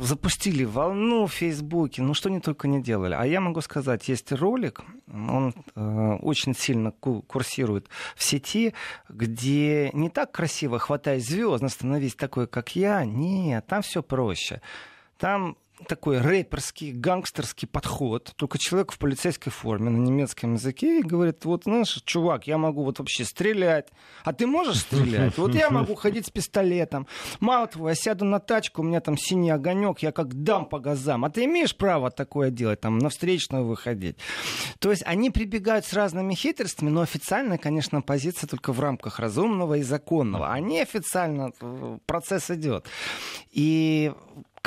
запустили 0.00 0.64
волну 0.64 1.26
в 1.26 1.32
Фейсбуке, 1.32 2.00
ну, 2.00 2.14
что 2.14 2.30
они 2.30 2.40
только 2.40 2.68
не 2.68 2.82
делали. 2.82 3.14
А 3.14 3.26
я 3.26 3.40
могу 3.40 3.60
сказать, 3.60 4.08
есть 4.08 4.32
ролик, 4.32 4.80
он 5.08 5.54
э, 5.74 6.16
очень 6.22 6.54
сильно 6.54 6.92
курсирует 6.92 7.88
в 8.16 8.24
сети, 8.24 8.72
где 9.10 9.90
не 9.92 10.08
так 10.08 10.32
красиво 10.32 10.78
хватай 10.78 11.20
звезд, 11.20 11.68
становись 11.68 12.14
такой, 12.14 12.46
как 12.46 12.76
я. 12.76 13.04
Нет, 13.04 13.66
там 13.66 13.82
все 13.82 14.02
проще. 14.02 14.62
Там 15.18 15.56
такой 15.86 16.18
рэперский, 16.18 16.92
гангстерский 16.92 17.68
подход. 17.68 18.32
Только 18.36 18.58
человек 18.58 18.92
в 18.92 18.98
полицейской 18.98 19.52
форме 19.52 19.90
на 19.90 19.96
немецком 19.96 20.54
языке 20.54 21.00
и 21.00 21.02
говорит, 21.02 21.44
вот, 21.44 21.64
знаешь, 21.64 22.00
чувак, 22.04 22.46
я 22.46 22.58
могу 22.58 22.84
вот 22.84 22.98
вообще 22.98 23.24
стрелять. 23.24 23.88
А 24.24 24.32
ты 24.32 24.46
можешь 24.46 24.80
стрелять? 24.80 25.36
Вот 25.38 25.54
я 25.54 25.70
могу 25.70 25.94
ходить 25.94 26.26
с 26.26 26.30
пистолетом. 26.30 27.06
Мало 27.40 27.66
того, 27.66 27.88
я 27.88 27.94
сяду 27.94 28.24
на 28.24 28.40
тачку, 28.40 28.82
у 28.82 28.84
меня 28.84 29.00
там 29.00 29.16
синий 29.16 29.50
огонек, 29.50 30.00
я 30.00 30.12
как 30.12 30.42
дам 30.42 30.66
по 30.66 30.78
газам. 30.80 31.24
А 31.24 31.30
ты 31.30 31.44
имеешь 31.44 31.76
право 31.76 32.10
такое 32.10 32.50
делать, 32.50 32.80
там, 32.80 32.98
на 32.98 33.08
встречную 33.08 33.64
выходить? 33.64 34.16
То 34.78 34.90
есть 34.90 35.02
они 35.06 35.30
прибегают 35.30 35.84
с 35.84 35.92
разными 35.92 36.34
хитростями, 36.34 36.90
но 36.90 37.02
официальная, 37.02 37.58
конечно, 37.58 38.00
позиция 38.02 38.48
только 38.48 38.72
в 38.72 38.80
рамках 38.80 39.18
разумного 39.18 39.74
и 39.74 39.82
законного. 39.82 40.52
А 40.52 40.60
неофициально 40.60 41.52
э, 41.60 41.98
процесс 42.06 42.50
идет. 42.50 42.86
И 43.50 44.12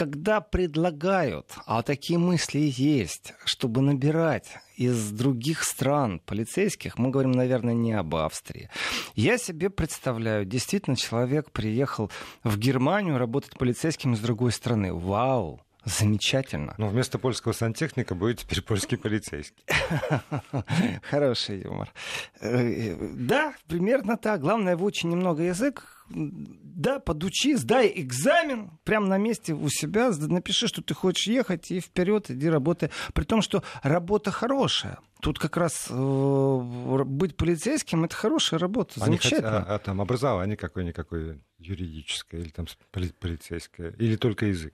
когда 0.02 0.42
предлагают, 0.42 1.54
а 1.68 1.84
такие 1.84 2.18
мысли 2.18 2.58
есть, 2.76 3.36
чтобы 3.46 3.82
набирать 3.82 4.48
из 4.76 5.12
других 5.12 5.64
стран 5.64 6.20
полицейских, 6.26 6.98
мы 6.98 7.12
говорим, 7.12 7.34
наверное, 7.34 7.76
не 7.76 7.94
об 7.94 8.16
Австрии. 8.16 8.72
Я 9.14 9.38
себе 9.38 9.70
представляю, 9.70 10.46
действительно, 10.46 10.96
человек 10.96 11.52
приехал 11.52 12.10
в 12.44 12.58
Германию 12.58 13.20
работать 13.20 13.56
полицейским 13.60 14.14
из 14.14 14.22
другой 14.22 14.54
страны. 14.54 14.92
Вау! 14.92 15.62
Замечательно. 15.84 16.76
Но 16.78 16.89
вместо 16.89 17.17
польского 17.17 17.54
сантехника 17.54 18.13
будет 18.13 18.39
теперь 18.39 18.62
польский 18.62 18.98
полицейский. 18.98 19.63
Хороший 21.10 21.62
юмор. 21.62 21.91
Э, 22.39 22.96
да, 23.15 23.56
примерно 23.67 24.17
так. 24.17 24.41
Главное, 24.41 24.78
выучи 24.78 25.08
немного 25.08 25.41
язык, 25.41 26.06
да, 26.13 27.00
подучи, 27.00 27.56
сдай 27.56 27.91
экзамен 27.96 28.72
прямо 28.84 29.08
на 29.08 29.17
месте 29.17 29.54
у 29.54 29.70
себя, 29.70 30.12
напиши, 30.12 30.67
что 30.67 30.82
ты 30.82 30.94
хочешь 30.94 31.28
ехать, 31.28 31.72
и 31.72 31.80
вперед 31.80 32.30
иди 32.30 32.50
работай. 32.50 32.91
При 33.13 33.24
том, 33.24 33.41
что 33.41 33.63
работа 33.82 34.32
хорошая. 34.32 35.00
Тут 35.22 35.39
как 35.39 35.58
раз 35.58 35.88
э, 35.89 37.04
быть 37.06 37.38
полицейским 37.38 38.04
это 38.04 38.15
хорошая 38.15 38.60
работа, 38.60 39.00
замечательно. 39.00 39.52
Хотят, 39.52 39.70
а, 39.70 39.76
а 39.76 39.80
там 39.80 40.02
образование 40.02 40.58
какое-никакое 40.58 41.39
юридическое 41.60 42.41
или 42.41 42.50
там 42.50 42.65
полицейское, 42.91 43.91
или 43.98 44.15
только 44.15 44.48
язык? 44.48 44.74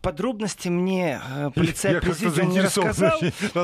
Подробности 0.00 0.68
мне 0.68 1.20
э, 1.36 1.50
полицей 1.54 2.00
президиум 2.00 2.50
не 2.50 2.60
рассказал. 2.60 3.20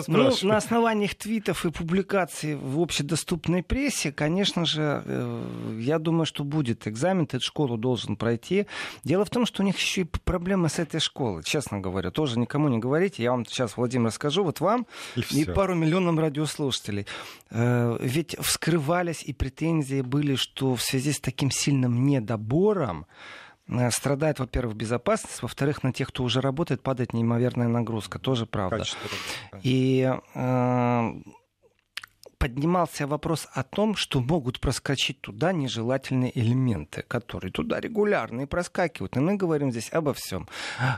Но 0.06 0.30
на 0.42 0.56
основании 0.56 1.06
их 1.06 1.14
твитов 1.14 1.64
и 1.64 1.70
публикаций 1.70 2.54
в 2.54 2.80
общедоступной 2.80 3.62
прессе, 3.62 4.12
конечно 4.12 4.66
же, 4.66 5.02
э, 5.04 5.78
я 5.80 5.98
думаю, 5.98 6.26
что 6.26 6.44
будет 6.44 6.86
экзамен, 6.86 7.26
ты 7.26 7.38
эту 7.38 7.46
школу 7.46 7.78
должен 7.78 8.16
пройти. 8.16 8.66
Дело 9.04 9.24
в 9.24 9.30
том, 9.30 9.46
что 9.46 9.62
у 9.62 9.66
них 9.66 9.78
еще 9.78 10.02
и 10.02 10.04
проблемы 10.04 10.68
с 10.68 10.78
этой 10.78 11.00
школой, 11.00 11.42
честно 11.44 11.80
говоря. 11.80 12.10
Тоже 12.10 12.38
никому 12.38 12.68
не 12.68 12.78
говорите. 12.78 13.22
Я 13.22 13.30
вам 13.30 13.46
сейчас, 13.46 13.76
Владимир, 13.76 14.08
расскажу. 14.08 14.44
Вот 14.44 14.60
вам 14.60 14.86
и, 15.16 15.42
и 15.42 15.44
пару 15.44 15.74
миллионам 15.74 16.18
радиослушателей. 16.18 17.06
Э, 17.50 17.96
ведь 18.00 18.36
вскрывались 18.38 19.22
и 19.22 19.32
претензии 19.32 20.02
были, 20.02 20.34
что 20.34 20.74
в 20.74 20.82
связи 20.82 21.12
с 21.12 21.20
таким 21.20 21.50
сильным 21.50 22.06
недобором 22.06 23.06
страдает, 23.90 24.38
во-первых, 24.38 24.76
безопасность, 24.76 25.42
во-вторых, 25.42 25.82
на 25.82 25.92
тех, 25.92 26.08
кто 26.08 26.24
уже 26.24 26.40
работает, 26.40 26.82
падает 26.82 27.12
неимоверная 27.12 27.68
нагрузка, 27.68 28.18
тоже 28.18 28.46
правда. 28.46 28.84
И 29.62 30.10
э, 30.34 31.12
поднимался 32.38 33.06
вопрос 33.06 33.48
о 33.52 33.62
том, 33.62 33.96
что 33.96 34.20
могут 34.20 34.60
проскочить 34.60 35.20
туда 35.20 35.52
нежелательные 35.52 36.36
элементы, 36.38 37.02
которые 37.02 37.52
туда 37.52 37.80
регулярно 37.80 38.42
и 38.42 38.46
проскакивают. 38.46 39.16
И 39.16 39.20
мы 39.20 39.36
говорим 39.36 39.70
здесь 39.70 39.92
обо 39.92 40.14
всем. 40.14 40.48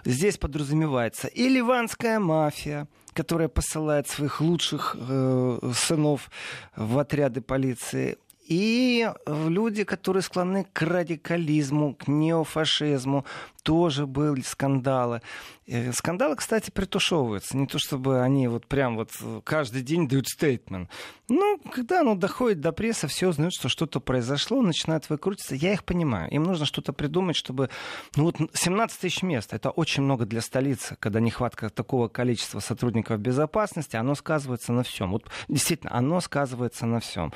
Здесь 0.05 0.39
подразумевается 0.39 1.29
и 1.29 1.49
ливанская 1.49 2.21
мафия, 2.21 2.87
которая 3.15 3.49
посылает 3.49 4.09
своих 4.09 4.41
лучших 4.41 4.97
э, 4.99 5.73
сынов 5.75 6.31
в 6.77 6.99
отряды 6.99 7.41
полиции, 7.41 8.19
и 8.51 9.09
люди, 9.27 9.85
которые 9.85 10.25
склонны 10.25 10.67
к 10.73 10.83
радикализму, 10.83 11.95
к 11.95 12.09
неофашизму, 12.09 13.25
тоже 13.63 14.09
были 14.09 14.41
скандалы. 14.41 15.23
Э, 15.69 15.93
скандалы, 15.93 16.35
кстати, 16.35 16.73
притушевываются. 16.73 17.57
Не 17.57 17.69
то 17.69 17.79
чтобы 17.79 18.23
они 18.23 18.49
вот 18.49 18.67
прям 18.67 18.97
вот 18.97 19.13
каждый 19.45 19.83
день 19.83 20.09
дают 20.09 20.27
стейтмент. 20.27 20.91
Ну, 21.29 21.61
когда 21.71 22.01
оно 22.01 22.17
доходит 22.17 22.61
до 22.61 22.73
прессы, 22.73 23.07
все 23.07 23.29
узнают, 23.29 23.55
что 23.55 23.69
что-то 23.69 24.01
произошло, 24.01 24.61
начинают 24.63 25.09
выкрутиться. 25.09 25.55
Я 25.55 25.73
их 25.73 25.85
понимаю. 25.85 26.29
Им 26.33 26.43
нужно 26.43 26.67
что-то 26.67 26.93
придумать, 26.93 27.37
чтобы... 27.37 27.71
Ну 28.17 28.25
вот 28.25 28.37
17 28.53 28.99
тысяч 28.99 29.23
мест. 29.23 29.53
Это 29.53 29.71
очень 29.71 30.03
много 30.03 30.27
для 30.27 30.41
столицы, 30.41 30.97
когда 30.99 31.21
нехватка 31.21 31.71
такого 31.71 32.09
количества 32.09 32.59
сотрудников 32.59 33.21
безопасности, 33.21 33.95
оно 33.95 34.17
сказывается 34.17 34.73
на 34.73 34.83
всем. 34.83 35.13
Вот 35.13 35.31
действительно, 35.47 35.95
оно 35.95 36.21
сказывается 36.21 36.85
на 36.87 36.99
всем. 36.99 37.33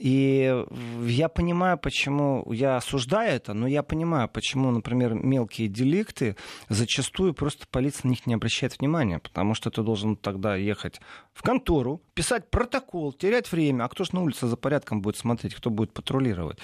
И 0.00 0.64
я 1.02 1.28
понимаю, 1.28 1.76
почему, 1.76 2.50
я 2.50 2.76
осуждаю 2.76 3.34
это, 3.34 3.52
но 3.52 3.66
я 3.66 3.82
понимаю, 3.82 4.30
почему, 4.30 4.70
например, 4.70 5.12
мелкие 5.12 5.68
деликты 5.68 6.36
зачастую 6.70 7.34
просто 7.34 7.66
полиция 7.70 8.08
на 8.08 8.12
них 8.12 8.26
не 8.26 8.32
обращает 8.32 8.78
внимания, 8.78 9.18
потому 9.18 9.52
что 9.52 9.70
ты 9.70 9.82
должен 9.82 10.16
тогда 10.16 10.56
ехать 10.56 11.02
в 11.34 11.42
контору, 11.42 12.00
писать 12.14 12.48
протокол, 12.48 13.12
терять 13.12 13.52
время, 13.52 13.84
а 13.84 13.88
кто 13.90 14.04
же 14.04 14.14
на 14.14 14.22
улице 14.22 14.46
за 14.46 14.56
порядком 14.56 15.02
будет 15.02 15.18
смотреть, 15.18 15.54
кто 15.54 15.68
будет 15.68 15.92
патрулировать. 15.92 16.58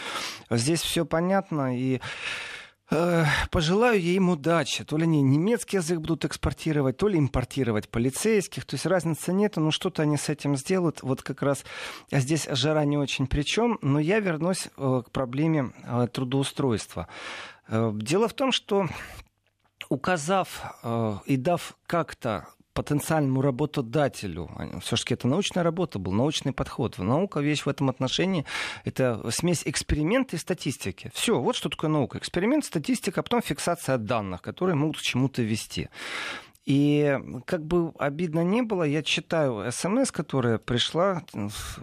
Здесь 0.49 0.81
все 0.81 1.05
понятно, 1.05 1.79
и 1.79 2.01
Пожелаю 2.89 4.01
я 4.01 4.13
им 4.13 4.31
удачи. 4.31 4.85
То 4.85 4.97
ли 4.97 5.05
они 5.05 5.21
немецкий 5.21 5.79
язык 5.79 5.99
будут 5.99 6.25
экспортировать, 6.25 6.97
то 6.97 7.09
ли 7.09 7.19
импортировать 7.19 7.89
полицейских. 7.89 8.65
То 8.65 8.75
есть 8.75 8.87
разницы 8.87 9.33
нет, 9.33 9.57
но 9.57 9.71
что-то 9.71 10.03
они 10.03 10.17
с 10.17 10.29
этим 10.29 10.57
сделают. 10.57 11.03
Вот 11.03 11.23
как 11.23 11.43
раз 11.43 11.65
здесь 12.13 12.47
жара 12.51 12.85
не 12.85 12.97
очень 12.97 13.27
при 13.27 13.43
чем. 13.43 13.79
Но 13.83 13.99
я 13.99 14.21
вернусь 14.21 14.69
э, 14.77 15.03
к 15.05 15.11
проблеме 15.11 15.73
э, 15.83 16.07
трудоустройства. 16.13 17.09
Э, 17.69 17.91
дело 17.95 18.29
в 18.29 18.35
том, 18.35 18.53
что 18.53 18.87
указав 19.89 20.75
и 21.27 21.37
дав 21.37 21.77
как-то 21.87 22.49
потенциальному 22.77 23.41
работодателю. 23.41 24.51
Все-таки 24.83 25.15
это 25.15 25.27
научная 25.27 25.65
работа 25.65 25.99
был, 25.99 26.13
научный 26.13 26.53
подход. 26.53 26.99
Наука 26.99 27.41
вещь 27.41 27.63
в 27.63 27.69
этом 27.69 27.89
отношении— 27.89 28.45
это 28.85 29.29
смесь 29.31 29.63
эксперимента 29.65 30.37
и 30.37 30.39
статистики. 30.39 31.11
Все, 31.15 31.41
вот 31.41 31.57
что 31.57 31.71
такое 31.71 31.89
наука. 31.91 32.19
Эксперимент, 32.19 32.65
статистика, 32.67 33.21
а 33.21 33.23
потом 33.23 33.41
фиксация 33.41 33.97
данных, 33.97 34.43
которые 34.43 34.77
могут 34.77 34.99
к 34.99 35.01
чему-то 35.01 35.43
вести. 35.43 35.89
И 36.67 37.17
как 37.45 37.65
бы 37.65 37.93
обидно 37.97 38.41
не 38.41 38.63
было, 38.63 38.83
я 38.83 39.05
читаю 39.05 39.71
смс, 39.71 40.11
которая 40.11 40.59
пришла, 40.59 41.23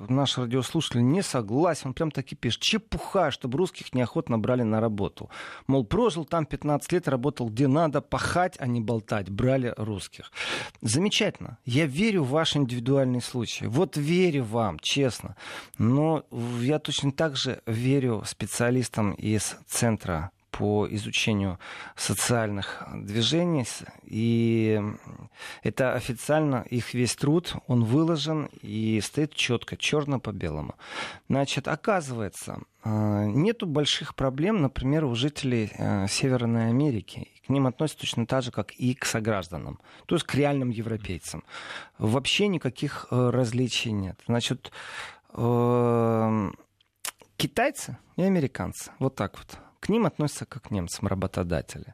наш 0.09 0.37
радиослушатель 0.37 1.05
не 1.05 1.23
согласен, 1.23 1.87
он 1.87 1.93
прям 1.93 2.11
таки 2.11 2.35
пишет, 2.35 2.61
чепуха, 2.61 3.31
чтобы 3.31 3.57
русских 3.57 3.93
неохотно 3.93 4.37
брали 4.37 4.63
на 4.63 4.81
работу. 4.81 5.29
Мол, 5.67 5.85
прожил 5.85 6.25
там 6.25 6.45
15 6.45 6.91
лет, 6.91 7.07
работал 7.07 7.49
где 7.49 7.67
надо, 7.67 8.01
пахать, 8.01 8.57
а 8.59 8.67
не 8.67 8.81
болтать, 8.81 9.29
брали 9.29 9.73
русских. 9.77 10.33
Замечательно. 10.81 11.57
Я 11.63 11.85
верю 11.85 12.23
в 12.23 12.31
ваш 12.31 12.57
индивидуальный 12.57 13.21
случай. 13.21 13.67
Вот 13.67 13.95
верю 13.95 14.43
вам, 14.43 14.79
честно. 14.79 15.37
Но 15.77 16.25
я 16.59 16.79
точно 16.79 17.13
так 17.13 17.37
же 17.37 17.61
верю 17.65 18.23
специалистам 18.25 19.13
из 19.13 19.55
Центра 19.65 20.32
по 20.53 20.87
изучению 20.87 21.57
социальных 21.95 22.83
движений. 22.93 23.65
И 24.03 24.79
это 25.63 25.93
официально 25.95 26.65
их 26.69 26.93
весь 26.93 27.15
труд, 27.15 27.55
он 27.67 27.83
выложен 27.83 28.49
и 28.61 29.01
стоит 29.01 29.33
четко, 29.33 29.75
черно 29.77 30.19
по 30.19 30.31
белому. 30.31 30.75
Значит, 31.27 31.67
оказывается, 31.67 32.59
э, 32.83 33.25
нету 33.25 33.65
больших 33.65 34.13
проблем, 34.13 34.61
например, 34.61 35.05
у 35.05 35.15
жителей 35.15 35.71
э, 35.77 36.07
Северной 36.07 36.69
Америки. 36.69 37.29
К 37.47 37.49
ним 37.49 37.65
относятся 37.65 38.01
точно 38.01 38.27
так 38.27 38.43
же, 38.43 38.51
как 38.51 38.71
и 38.73 38.93
к 38.93 39.05
согражданам, 39.05 39.79
то 40.05 40.15
есть 40.15 40.25
к 40.25 40.35
реальным 40.35 40.69
европейцам. 40.69 41.43
Вообще 41.97 42.47
никаких 42.47 43.07
э, 43.09 43.29
различий 43.31 43.91
нет. 43.91 44.19
Значит, 44.27 44.71
китайцы 47.37 47.97
и 48.17 48.21
американцы, 48.21 48.91
вот 48.99 49.15
так 49.15 49.35
вот 49.39 49.57
к 49.83 49.89
ним 49.89 50.05
относятся 50.05 50.45
как 50.45 50.63
к 50.63 50.71
немцам, 50.71 51.07
работодатели. 51.07 51.93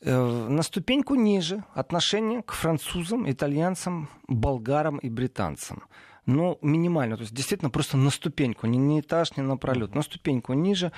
Э, 0.00 0.48
на 0.48 0.62
ступеньку 0.62 1.14
ниже 1.14 1.62
отношение 1.74 2.42
к 2.42 2.52
французам, 2.52 3.30
итальянцам, 3.30 4.08
болгарам 4.28 4.96
и 4.96 5.10
британцам. 5.10 5.82
Ну, 6.24 6.58
минимально, 6.62 7.16
то 7.16 7.22
есть 7.22 7.34
действительно 7.34 7.70
просто 7.70 7.96
на 7.96 8.10
ступеньку, 8.10 8.66
не 8.66 8.78
на 8.78 9.00
этаж, 9.00 9.36
не 9.36 9.42
на 9.42 9.56
пролет, 9.56 9.94
на 9.94 10.02
ступеньку 10.02 10.54
ниже. 10.54 10.90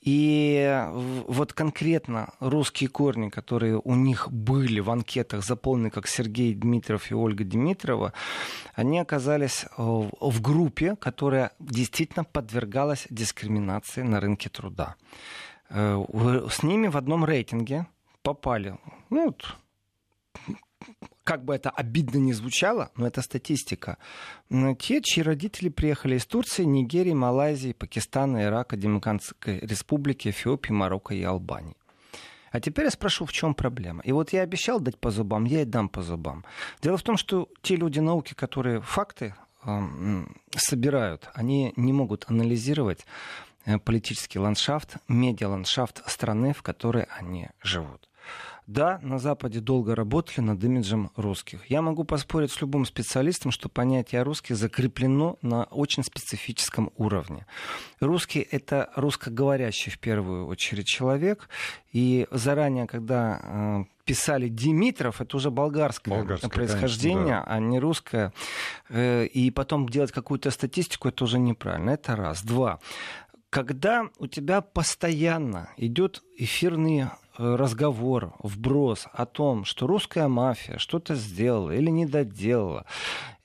И 0.00 0.86
вот 1.28 1.52
конкретно 1.52 2.32
русские 2.40 2.88
корни, 2.88 3.28
которые 3.30 3.78
у 3.78 3.94
них 3.94 4.28
были 4.30 4.80
в 4.80 4.90
анкетах 4.90 5.44
заполнены 5.44 5.90
как 5.90 6.06
Сергей 6.06 6.54
Дмитриев 6.54 7.10
и 7.10 7.14
Ольга 7.14 7.44
Дмитриева, 7.44 8.12
они 8.74 8.98
оказались 8.98 9.64
э, 9.64 9.68
в 9.76 10.40
группе, 10.40 10.96
которая 10.96 11.52
действительно 11.58 12.24
подвергалась 12.24 13.06
дискриминации 13.10 14.02
на 14.02 14.20
рынке 14.20 14.48
труда. 14.48 14.96
Э, 15.70 16.04
с 16.50 16.62
ними 16.62 16.88
в 16.88 16.96
одном 16.96 17.24
рейтинге 17.24 17.86
попали, 18.22 18.78
ну, 19.08 19.26
вот, 19.26 19.56
как 21.24 21.44
бы 21.44 21.54
это 21.54 21.70
обидно 21.70 22.18
не 22.18 22.32
звучало, 22.32 22.90
но 22.96 23.06
это 23.06 23.22
статистика. 23.22 23.98
Те, 24.78 25.00
чьи 25.00 25.22
родители 25.22 25.68
приехали 25.68 26.16
из 26.16 26.26
Турции, 26.26 26.64
Нигерии, 26.64 27.12
Малайзии, 27.12 27.72
Пакистана, 27.72 28.42
Ирака, 28.42 28.76
Демократической 28.76 29.60
Республики, 29.60 30.28
Эфиопии, 30.28 30.72
Марокко 30.72 31.14
и 31.14 31.22
Албании. 31.22 31.76
А 32.50 32.60
теперь 32.60 32.86
я 32.86 32.90
спрошу, 32.90 33.26
в 33.26 33.32
чем 33.32 33.54
проблема. 33.54 34.02
И 34.02 34.10
вот 34.10 34.32
я 34.32 34.42
обещал 34.42 34.80
дать 34.80 34.98
по 34.98 35.10
зубам, 35.12 35.44
я 35.44 35.62
и 35.62 35.64
дам 35.64 35.88
по 35.88 36.02
зубам. 36.02 36.44
Дело 36.82 36.96
в 36.96 37.02
том, 37.02 37.16
что 37.16 37.48
те 37.62 37.76
люди 37.76 38.00
науки, 38.00 38.34
которые 38.34 38.80
факты 38.80 39.36
э, 39.64 39.80
собирают, 40.56 41.30
они 41.34 41.72
не 41.76 41.92
могут 41.92 42.24
анализировать 42.28 43.06
политический 43.84 44.38
ландшафт, 44.38 44.96
медиаландшафт 45.08 46.08
страны, 46.08 46.52
в 46.52 46.62
которой 46.62 47.06
они 47.18 47.48
живут. 47.62 48.10
Да, 48.70 49.00
на 49.02 49.18
Западе 49.18 49.58
долго 49.58 49.96
работали 49.96 50.40
над 50.42 50.62
имиджем 50.62 51.10
русских. 51.16 51.68
Я 51.68 51.82
могу 51.82 52.04
поспорить 52.04 52.52
с 52.52 52.60
любым 52.60 52.84
специалистом, 52.84 53.50
что 53.50 53.68
понятие 53.68 54.22
русских 54.22 54.54
закреплено 54.56 55.38
на 55.42 55.64
очень 55.64 56.04
специфическом 56.04 56.92
уровне. 56.96 57.46
Русский— 57.98 58.46
это 58.50 58.90
русскоговорящий 58.94 59.90
в 59.90 59.98
первую 59.98 60.46
очередь 60.46 60.86
человек. 60.86 61.48
И 61.92 62.28
заранее, 62.30 62.86
когда 62.86 63.40
э, 63.42 63.84
писали 64.04 64.46
Димитров, 64.46 65.20
это 65.20 65.36
уже 65.36 65.50
болгарское, 65.50 66.18
болгарское 66.18 66.50
происхождение, 66.50 67.42
конечно, 67.42 67.46
да. 67.46 67.54
а 67.54 67.58
не 67.58 67.80
русское. 67.80 68.32
Э, 68.88 69.24
и 69.24 69.50
потом 69.50 69.88
делать 69.88 70.12
какую-то 70.12 70.52
статистику, 70.52 71.08
это 71.08 71.24
уже 71.24 71.40
неправильно. 71.40 71.90
Это 71.90 72.14
раз. 72.14 72.44
Два 72.44 72.78
когда 73.50 74.08
у 74.18 74.28
тебя 74.28 74.60
постоянно 74.60 75.70
идет 75.76 76.22
эфирный 76.36 77.00
э, 77.02 77.08
разговор, 77.36 78.34
вброс 78.38 79.08
о 79.12 79.26
том, 79.26 79.64
что 79.64 79.86
русская 79.86 80.28
мафия 80.28 80.78
что-то 80.78 81.16
сделала 81.16 81.72
или 81.72 81.90
не 81.90 82.06
доделала, 82.06 82.86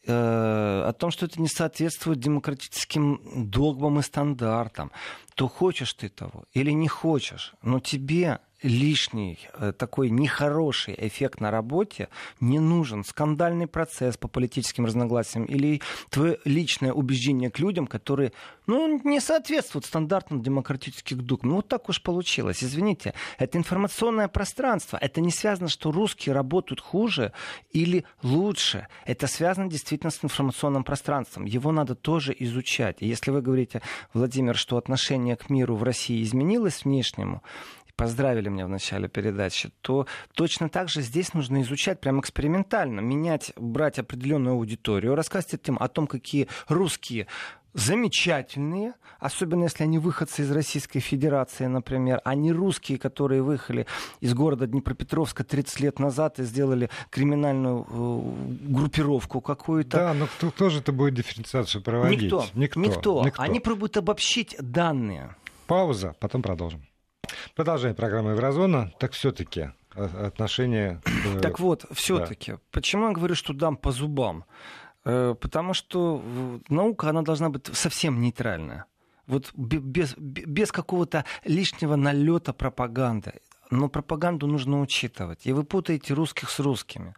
э, 0.05 0.13
о 0.13 0.93
том, 0.93 1.09
что 1.09 1.25
это 1.25 1.41
не 1.41 1.47
соответствует 1.47 2.19
демократическим 2.19 3.49
догмам 3.49 3.99
и 3.99 4.03
стандартам, 4.03 4.91
то 5.33 5.47
хочешь 5.47 5.93
ты 5.93 6.09
того 6.09 6.45
или 6.53 6.69
не 6.71 6.87
хочешь, 6.87 7.55
но 7.63 7.79
тебе 7.79 8.39
лишний 8.65 9.39
э, 9.53 9.71
такой 9.71 10.09
нехороший 10.09 10.95
эффект 10.97 11.39
на 11.39 11.51
работе 11.51 12.09
не 12.39 12.59
нужен. 12.59 13.03
Скандальный 13.03 13.67
процесс 13.67 14.17
по 14.17 14.27
политическим 14.27 14.85
разногласиям 14.85 15.45
или 15.45 15.81
твое 16.09 16.39
личное 16.45 16.91
убеждение 16.91 17.51
к 17.51 17.59
людям, 17.59 17.85
которые 17.85 18.33
ну, 18.65 18.99
не 19.03 19.19
соответствуют 19.19 19.85
стандартам 19.85 20.41
демократических 20.41 21.17
догм. 21.17 21.49
Ну, 21.49 21.55
вот 21.57 21.67
так 21.67 21.89
уж 21.89 22.01
получилось. 22.01 22.63
Извините, 22.63 23.13
это 23.37 23.57
информационное 23.57 24.27
пространство. 24.27 24.97
Это 24.99 25.21
не 25.21 25.31
связано, 25.31 25.69
что 25.69 25.91
русские 25.91 26.33
работают 26.33 26.81
хуже 26.81 27.31
или 27.71 28.03
лучше. 28.23 28.87
Это 29.05 29.27
связано 29.27 29.69
действительно 29.69 30.09
с 30.09 30.23
информационным 30.23 30.83
пространством. 30.83 31.45
Его 31.45 31.71
надо 31.71 31.93
тоже 31.93 32.35
изучать. 32.39 32.97
И 32.99 33.07
если 33.07 33.29
вы 33.29 33.41
говорите, 33.41 33.83
Владимир, 34.13 34.57
что 34.57 34.77
отношение 34.77 35.35
к 35.35 35.51
миру 35.51 35.75
в 35.75 35.83
России 35.83 36.23
изменилось 36.23 36.83
внешнему, 36.83 37.43
поздравили 37.95 38.49
меня 38.49 38.65
в 38.65 38.69
начале 38.69 39.07
передачи, 39.07 39.71
то 39.81 40.07
точно 40.33 40.69
так 40.69 40.89
же 40.89 41.01
здесь 41.01 41.33
нужно 41.33 41.61
изучать 41.61 41.99
прям 41.99 42.19
экспериментально, 42.19 42.99
менять, 42.99 43.53
брать 43.55 43.99
определенную 43.99 44.55
аудиторию, 44.55 45.15
рассказывать 45.15 45.67
им 45.67 45.77
о 45.79 45.87
том, 45.87 46.07
какие 46.07 46.47
русские 46.67 47.27
замечательные, 47.75 48.93
особенно 49.19 49.65
если 49.65 49.83
они 49.83 49.99
выходцы 49.99 50.43
из 50.43 50.51
Российской 50.51 51.01
Федерации, 51.01 51.65
например, 51.65 52.21
а 52.23 52.33
не 52.33 52.53
русские, 52.53 52.97
которые 52.97 53.43
выехали 53.43 53.85
из 54.21 54.33
города 54.33 54.65
Днепропетровска 54.65 55.43
30 55.43 55.79
лет 55.81 55.99
назад 55.99 56.39
и 56.39 56.43
сделали 56.43 56.89
криминальную 57.09 57.85
э, 57.89 58.69
группировку 58.69 59.41
какую-то. 59.41 59.97
Да, 59.97 60.13
но 60.13 60.27
кто, 60.27 60.51
кто 60.51 60.69
же 60.69 60.79
это 60.79 60.93
будет 60.93 61.15
дифференциацию 61.15 61.83
проводить? 61.83 62.23
Никто. 62.23 62.45
Никто. 62.53 62.79
Никто. 62.79 63.25
Никто. 63.25 63.41
Они 63.41 63.59
пробуют 63.59 63.97
обобщить 63.97 64.55
данные. 64.57 65.35
Пауза, 65.67 66.15
потом 66.19 66.41
продолжим. 66.41 66.81
Продолжаем 67.55 67.95
программу 67.95 68.29
Еврозона. 68.29 68.91
Так 68.99 69.13
все-таки 69.13 69.71
э, 69.95 70.27
отношения... 70.27 71.01
Так 71.41 71.59
вот, 71.59 71.85
все-таки. 71.91 72.53
Да. 72.53 72.59
Почему 72.71 73.07
я 73.07 73.13
говорю, 73.13 73.35
что 73.35 73.53
дам 73.53 73.77
по 73.77 73.91
зубам? 73.91 74.45
Э, 75.03 75.35
потому 75.39 75.73
что 75.73 76.21
наука, 76.69 77.09
она 77.09 77.21
должна 77.21 77.49
быть 77.49 77.67
совсем 77.73 78.21
нейтральная. 78.21 78.85
Вот 79.27 79.51
без, 79.55 80.15
без 80.17 80.71
какого-то 80.71 81.25
лишнего 81.43 81.95
налета 81.95 82.53
пропаганды 82.53 83.41
но 83.69 83.89
пропаганду 83.89 84.47
нужно 84.47 84.81
учитывать. 84.81 85.45
И 85.45 85.53
вы 85.53 85.63
путаете 85.63 86.13
русских 86.13 86.49
с 86.49 86.59
русскими. 86.59 87.15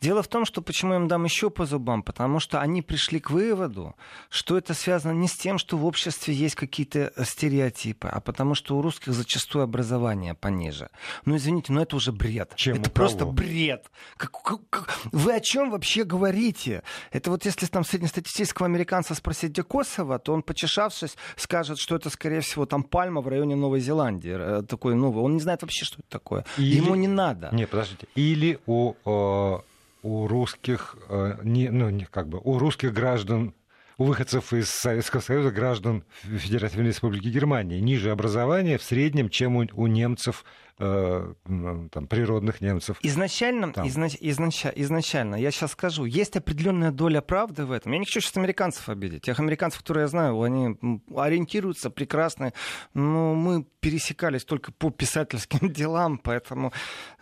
Дело 0.00 0.22
в 0.22 0.28
том, 0.28 0.44
что 0.44 0.62
почему 0.62 0.92
я 0.92 0.98
им 1.00 1.08
дам 1.08 1.24
еще 1.24 1.50
по 1.50 1.66
зубам, 1.66 2.02
потому 2.02 2.40
что 2.40 2.60
они 2.60 2.82
пришли 2.82 3.20
к 3.20 3.30
выводу, 3.30 3.96
что 4.28 4.56
это 4.56 4.74
связано 4.74 5.12
не 5.12 5.28
с 5.28 5.34
тем, 5.34 5.58
что 5.58 5.76
в 5.76 5.84
обществе 5.84 6.34
есть 6.34 6.54
какие-то 6.54 7.12
стереотипы, 7.24 8.08
а 8.08 8.20
потому 8.20 8.54
что 8.54 8.76
у 8.76 8.82
русских 8.82 9.12
зачастую 9.12 9.64
образование 9.64 10.34
пониже. 10.34 10.90
Ну, 11.24 11.36
извините, 11.36 11.72
но 11.72 11.82
это 11.82 11.96
уже 11.96 12.12
бред. 12.12 12.52
Чем 12.56 12.76
это 12.80 12.90
просто 12.90 13.26
бред. 13.26 13.90
Как, 14.16 14.30
как, 14.30 14.60
как... 14.70 14.98
Вы 15.12 15.34
о 15.34 15.40
чем 15.40 15.70
вообще 15.70 16.04
говорите? 16.04 16.82
Это 17.10 17.30
вот 17.30 17.44
если 17.44 17.66
там 17.66 17.84
среднестатистического 17.84 18.66
американца 18.66 19.14
спросить, 19.14 19.50
где 19.52 19.62
Косово, 19.62 20.18
то 20.18 20.32
он, 20.32 20.42
почешавшись, 20.42 21.16
скажет, 21.36 21.78
что 21.78 21.96
это, 21.96 22.10
скорее 22.10 22.40
всего, 22.40 22.66
там 22.66 22.82
пальма 22.82 23.20
в 23.20 23.28
районе 23.28 23.56
Новой 23.56 23.80
Зеландии. 23.80 24.36
Э, 24.38 24.62
такой 24.62 24.94
новый. 24.94 25.22
Он 25.24 25.34
не 25.34 25.40
знает 25.40 25.62
вообще, 25.62 25.84
что 25.88 25.98
это 26.00 26.08
такое. 26.08 26.44
Или... 26.56 26.76
Ему 26.76 26.94
не 26.94 27.08
надо. 27.08 27.48
Не, 27.52 27.66
подождите. 27.66 28.06
Или 28.14 28.60
у, 28.66 28.94
э, 29.04 29.58
у 30.02 30.28
русских, 30.28 30.96
э, 31.08 31.38
не, 31.42 31.70
ну, 31.70 31.90
не, 31.90 32.04
как 32.04 32.28
бы, 32.28 32.40
у 32.42 32.58
русских 32.58 32.92
граждан 32.92 33.54
у 33.96 34.04
выходцев 34.04 34.52
из 34.52 34.70
Советского 34.70 35.20
Союза, 35.20 35.50
граждан 35.50 36.04
Федеративной 36.22 36.90
Республики 36.90 37.26
Германии, 37.26 37.80
ниже 37.80 38.12
образования 38.12 38.78
в 38.78 38.82
среднем, 38.84 39.28
чем 39.28 39.56
у, 39.56 39.66
у 39.72 39.86
немцев 39.88 40.44
э, 40.78 41.34
там, 41.44 42.06
природных 42.06 42.60
немцев. 42.60 42.98
Изначально, 43.02 43.72
изнач, 43.84 44.16
изнач, 44.20 44.66
изначально, 44.74 45.36
я 45.36 45.50
сейчас 45.50 45.72
скажу, 45.72 46.04
есть 46.04 46.36
определенная 46.36 46.90
доля 46.90 47.20
правды 47.20 47.64
в 47.64 47.72
этом. 47.72 47.92
Я 47.92 47.98
не 47.98 48.04
хочу 48.04 48.20
сейчас 48.20 48.36
американцев 48.36 48.88
обидеть. 48.88 49.22
Тех 49.22 49.40
американцев, 49.40 49.80
которые 49.80 50.02
я 50.02 50.08
знаю, 50.08 50.40
они 50.42 50.76
ориентируются 51.14 51.90
прекрасно, 51.90 52.52
но 52.94 53.34
мы 53.34 53.64
пересекались 53.80 54.44
только 54.44 54.72
по 54.72 54.90
писательским 54.90 55.72
делам, 55.72 56.18
поэтому 56.18 56.72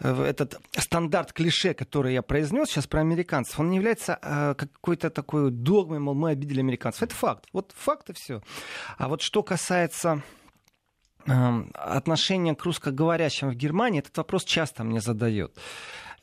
э, 0.01 0.25
этот 0.25 0.61
стандарт 0.77 1.33
клише, 1.33 1.75
который 1.75 2.14
я 2.14 2.23
произнес 2.23 2.69
сейчас 2.69 2.87
про 2.87 3.01
американцев, 3.01 3.59
он 3.61 3.71
не 3.71 3.77
является 3.77 4.19
э, 4.23 4.55
какой-то 4.57 5.11
такой 5.11 5.51
догмой, 5.51 5.99
мол, 5.99 6.14
мы 6.14 6.31
обидели 6.31 6.61
американцев. 6.61 7.03
Это 7.03 7.14
факт. 7.14 7.47
Вот 7.53 7.73
факт 7.77 8.11
и 8.11 8.12
все. 8.12 8.42
А 8.99 9.09
вот 9.09 9.23
что 9.23 9.42
касается 9.42 10.23
отношения 11.27 12.55
к 12.55 12.65
русскоговорящим 12.65 13.51
в 13.51 13.55
Германии, 13.55 14.01
этот 14.01 14.17
вопрос 14.17 14.45
часто 14.45 14.85
мне 14.85 15.01
задают. 15.01 15.57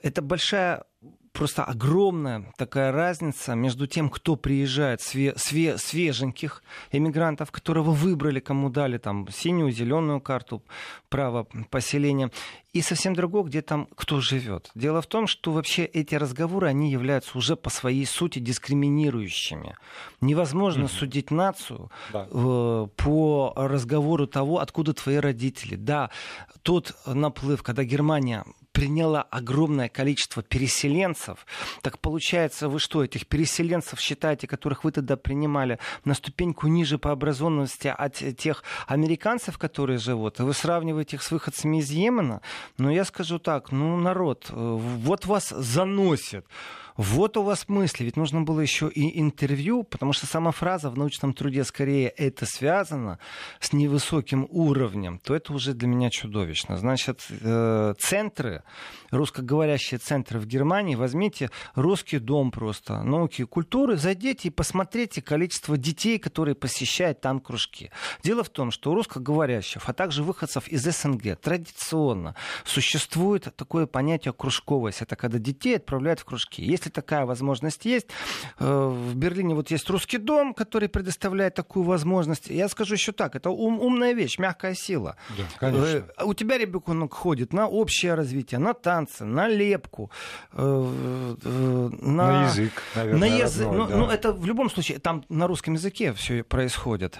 Это 0.02 0.22
большая 0.22 0.84
просто 1.34 1.64
огромная 1.64 2.46
такая 2.58 2.92
разница 2.92 3.56
между 3.56 3.88
тем, 3.88 4.10
кто 4.10 4.36
приезжает, 4.36 5.02
све 5.02 5.34
све 5.36 5.78
свеженьких 5.78 6.64
иммигрантов, 6.92 7.52
которого 7.52 7.92
выбрали, 7.92 8.40
кому 8.40 8.70
дали 8.70 8.98
там 8.98 9.28
синюю, 9.30 9.72
зеленую 9.72 10.22
карту, 10.22 10.64
право 11.10 11.48
поселения, 11.70 12.32
и 12.72 12.82
совсем 12.82 13.16
другое, 13.16 13.44
где 13.44 13.62
там 13.62 13.88
кто 13.96 14.22
живет. 14.22 14.72
Дело 14.76 15.02
в 15.02 15.08
том, 15.08 15.28
что 15.28 15.52
вообще 15.52 15.86
эти 15.86 16.16
разговоры, 16.16 16.68
они 16.68 16.92
являются 16.92 17.38
уже 17.38 17.56
по 17.56 17.70
своей 17.70 18.06
сути 18.06 18.40
дискриминирующими. 18.40 19.76
Невозможно 20.22 20.86
mm-hmm. 20.86 21.00
судить 21.00 21.32
нацию 21.32 21.92
да. 22.12 22.28
э, 22.30 22.88
по 22.96 23.54
разговору 23.56 24.28
того, 24.28 24.60
откуда 24.60 24.94
твои 24.94 25.18
родители. 25.18 25.76
Да, 25.76 26.10
тот 26.62 26.96
наплыв, 27.06 27.64
когда 27.64 27.84
Германия 27.84 28.44
приняла 28.74 29.22
огромное 29.22 29.88
количество 29.88 30.44
переселенцев, 30.44 31.46
так 31.82 32.00
получается, 32.00 32.68
вы 32.68 32.80
что, 32.80 33.04
этих 33.04 33.28
переселенцев 33.28 34.00
считаете, 34.00 34.48
которых 34.48 34.84
вы 34.84 34.92
тогда 34.92 35.16
принимали, 35.16 35.80
на 36.04 36.16
ступеньку 36.16 36.68
ниже 36.68 36.98
по 36.98 37.12
образованности 37.12 37.88
от 37.88 38.22
тех 38.38 38.64
американцев, 38.88 39.58
которые 39.58 40.00
живут? 40.00 40.40
Вы 40.40 40.54
сравниваете 40.54 41.16
их 41.16 41.24
с 41.24 41.32
выходцами 41.32 41.78
из 41.78 41.92
Йемена? 41.92 42.42
Но 42.78 42.92
я 42.92 43.06
скажу 43.06 43.40
так, 43.40 43.72
ну, 43.72 43.96
народ, 43.98 44.48
э, 44.50 44.54
вот 44.56 45.26
вас 45.26 45.50
заносит. 45.50 46.46
Вот 46.96 47.38
у 47.38 47.44
вас 47.44 47.68
мысли. 47.68 48.04
Ведь 48.04 48.18
нужно 48.18 48.42
было 48.42 48.60
еще 48.60 48.90
и 48.90 49.20
интервью, 49.20 49.84
потому 49.84 50.14
что 50.14 50.28
сама 50.28 50.52
фраза 50.52 50.90
в 50.90 50.98
научном 50.98 51.34
труде 51.34 51.64
скорее 51.64 52.10
это 52.10 52.46
связано 52.46 53.20
с 53.60 53.74
невысоким 53.74 54.48
уровнем, 54.50 55.20
то 55.20 55.36
это 55.36 55.54
уже 55.54 55.74
для 55.74 55.88
меня 55.88 56.10
чудовищно. 56.10 56.78
Значит, 56.78 57.26
э, 57.30 57.94
центры, 58.00 58.64
русскоговорящие 59.12 59.98
центры 59.98 60.40
в 60.40 60.46
Германии, 60.46 60.96
возьмите 60.96 61.50
русский 61.76 62.20
дом 62.20 62.52
просто, 62.52 63.04
науки 63.04 63.42
и 63.42 63.46
культуры, 63.46 63.98
зайдите 63.98 64.50
и 64.50 64.52
посмотрите 64.52 65.22
количество 65.22 65.78
детей, 65.78 66.20
которые 66.20 66.56
посещают 66.56 67.22
там 67.22 67.40
кружки. 67.40 67.92
Дело 68.24 68.44
в 68.44 68.50
том, 68.50 68.72
что 68.72 68.92
у 68.92 68.96
русскоговорящих, 68.96 69.82
а 69.88 69.94
также 69.94 70.24
выходцев 70.24 70.68
из 70.68 70.84
СНГ 70.84 71.40
традиционно 71.40 72.36
существует 72.66 73.48
такое 73.56 73.88
понятие 73.88 74.34
кружковость. 74.34 75.02
Это 75.02 75.16
когда 75.16 75.40
детей 75.40 75.78
отправляют 75.78 76.20
в 76.20 76.26
кружки. 76.26 76.64
Есть 76.64 76.83
если 76.84 76.90
такая 76.90 77.26
возможность 77.26 77.86
есть, 77.86 78.08
э, 78.60 78.66
в 78.66 79.16
Берлине 79.16 79.56
вот 79.56 79.72
есть 79.72 79.90
русский 79.90 80.18
дом, 80.18 80.54
который 80.54 80.90
предоставляет 80.90 81.56
такую 81.56 81.86
возможность. 81.86 82.48
Я 82.50 82.68
скажу 82.68 82.96
еще 82.96 83.12
так, 83.12 83.36
это 83.36 83.50
ум, 83.50 83.80
умная 83.80 84.14
вещь, 84.14 84.38
мягкая 84.40 84.76
сила. 84.76 85.16
Да, 85.38 85.44
конечно. 85.60 86.06
Э, 86.18 86.24
у 86.26 86.34
тебя 86.34 86.58
ребенок 86.58 87.14
ходит 87.14 87.54
на 87.54 87.68
общее 87.68 88.16
развитие, 88.16 88.60
на 88.60 88.74
танцы, 88.74 89.24
на 89.24 89.48
лепку, 89.48 90.12
э, 90.52 91.36
на, 91.44 91.90
на 92.02 92.46
язык, 92.48 92.84
наверное. 92.96 93.30
На 93.30 93.38
язык. 93.38 93.68
Родной, 93.68 93.80
ну, 93.80 93.88
да. 93.88 93.98
ну, 93.98 94.10
это 94.10 94.34
в 94.34 94.46
любом 94.46 94.70
случае, 94.70 95.00
там 95.00 95.24
на 95.30 95.48
русском 95.48 95.76
языке 95.76 96.14
все 96.14 96.44
происходит 96.44 97.20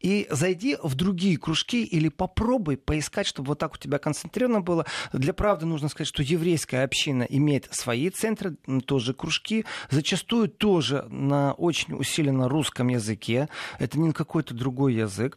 и 0.00 0.26
зайди 0.30 0.76
в 0.82 0.94
другие 0.94 1.36
кружки 1.36 1.84
или 1.84 2.08
попробуй 2.08 2.76
поискать, 2.76 3.26
чтобы 3.26 3.48
вот 3.48 3.58
так 3.58 3.74
у 3.74 3.76
тебя 3.78 3.98
концентрировано 3.98 4.60
было. 4.60 4.86
Для 5.12 5.32
правды 5.32 5.66
нужно 5.66 5.88
сказать, 5.88 6.08
что 6.08 6.22
еврейская 6.22 6.84
община 6.84 7.22
имеет 7.24 7.68
свои 7.70 8.10
центры, 8.10 8.56
тоже 8.84 9.14
кружки, 9.14 9.64
зачастую 9.90 10.48
тоже 10.48 11.06
на 11.08 11.52
очень 11.52 11.94
усиленно 11.94 12.48
русском 12.48 12.88
языке. 12.88 13.48
Это 13.78 13.98
не 13.98 14.12
какой-то 14.12 14.54
другой 14.54 14.94
язык. 14.94 15.36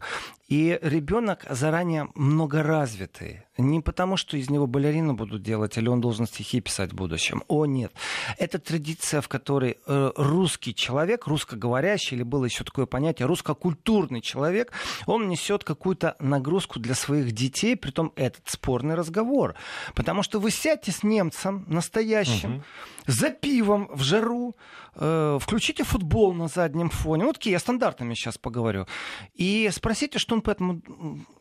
И 0.50 0.80
ребенок 0.82 1.46
заранее 1.48 2.08
многоразвитый. 2.16 3.44
Не 3.56 3.80
потому, 3.80 4.16
что 4.16 4.36
из 4.36 4.50
него 4.50 4.66
балерину 4.66 5.14
будут 5.14 5.42
делать, 5.42 5.78
или 5.78 5.88
он 5.88 6.00
должен 6.00 6.26
стихи 6.26 6.60
писать 6.60 6.90
в 6.90 6.96
будущем. 6.96 7.44
О, 7.46 7.66
нет. 7.66 7.92
Это 8.36 8.58
традиция, 8.58 9.20
в 9.20 9.28
которой 9.28 9.78
э, 9.86 10.10
русский 10.16 10.74
человек, 10.74 11.28
русскоговорящий, 11.28 12.16
или 12.16 12.24
было 12.24 12.46
еще 12.46 12.64
такое 12.64 12.86
понятие, 12.86 13.26
русскокультурный 13.26 14.20
человек, 14.20 14.72
он 15.06 15.28
несет 15.28 15.62
какую-то 15.62 16.16
нагрузку 16.18 16.80
для 16.80 16.94
своих 16.94 17.30
детей, 17.30 17.76
притом 17.76 18.12
этот 18.16 18.42
спорный 18.46 18.96
разговор. 18.96 19.54
Потому 19.94 20.24
что 20.24 20.40
вы 20.40 20.50
сядьте 20.50 20.90
с 20.90 21.04
немцем 21.04 21.64
настоящим, 21.68 22.56
угу. 22.56 22.64
за 23.06 23.30
пивом 23.30 23.88
в 23.92 24.02
жару, 24.02 24.56
э, 24.96 25.38
включите 25.40 25.84
футбол 25.84 26.32
на 26.32 26.48
заднем 26.48 26.90
фоне. 26.90 27.24
Вот 27.24 27.36
такие 27.36 27.52
я 27.52 27.60
стандартами 27.60 28.14
сейчас 28.14 28.36
поговорю. 28.36 28.86
И 29.34 29.70
спросите, 29.72 30.18
что 30.18 30.34
он 30.34 30.39
по 30.40 30.50
этому 30.50 30.82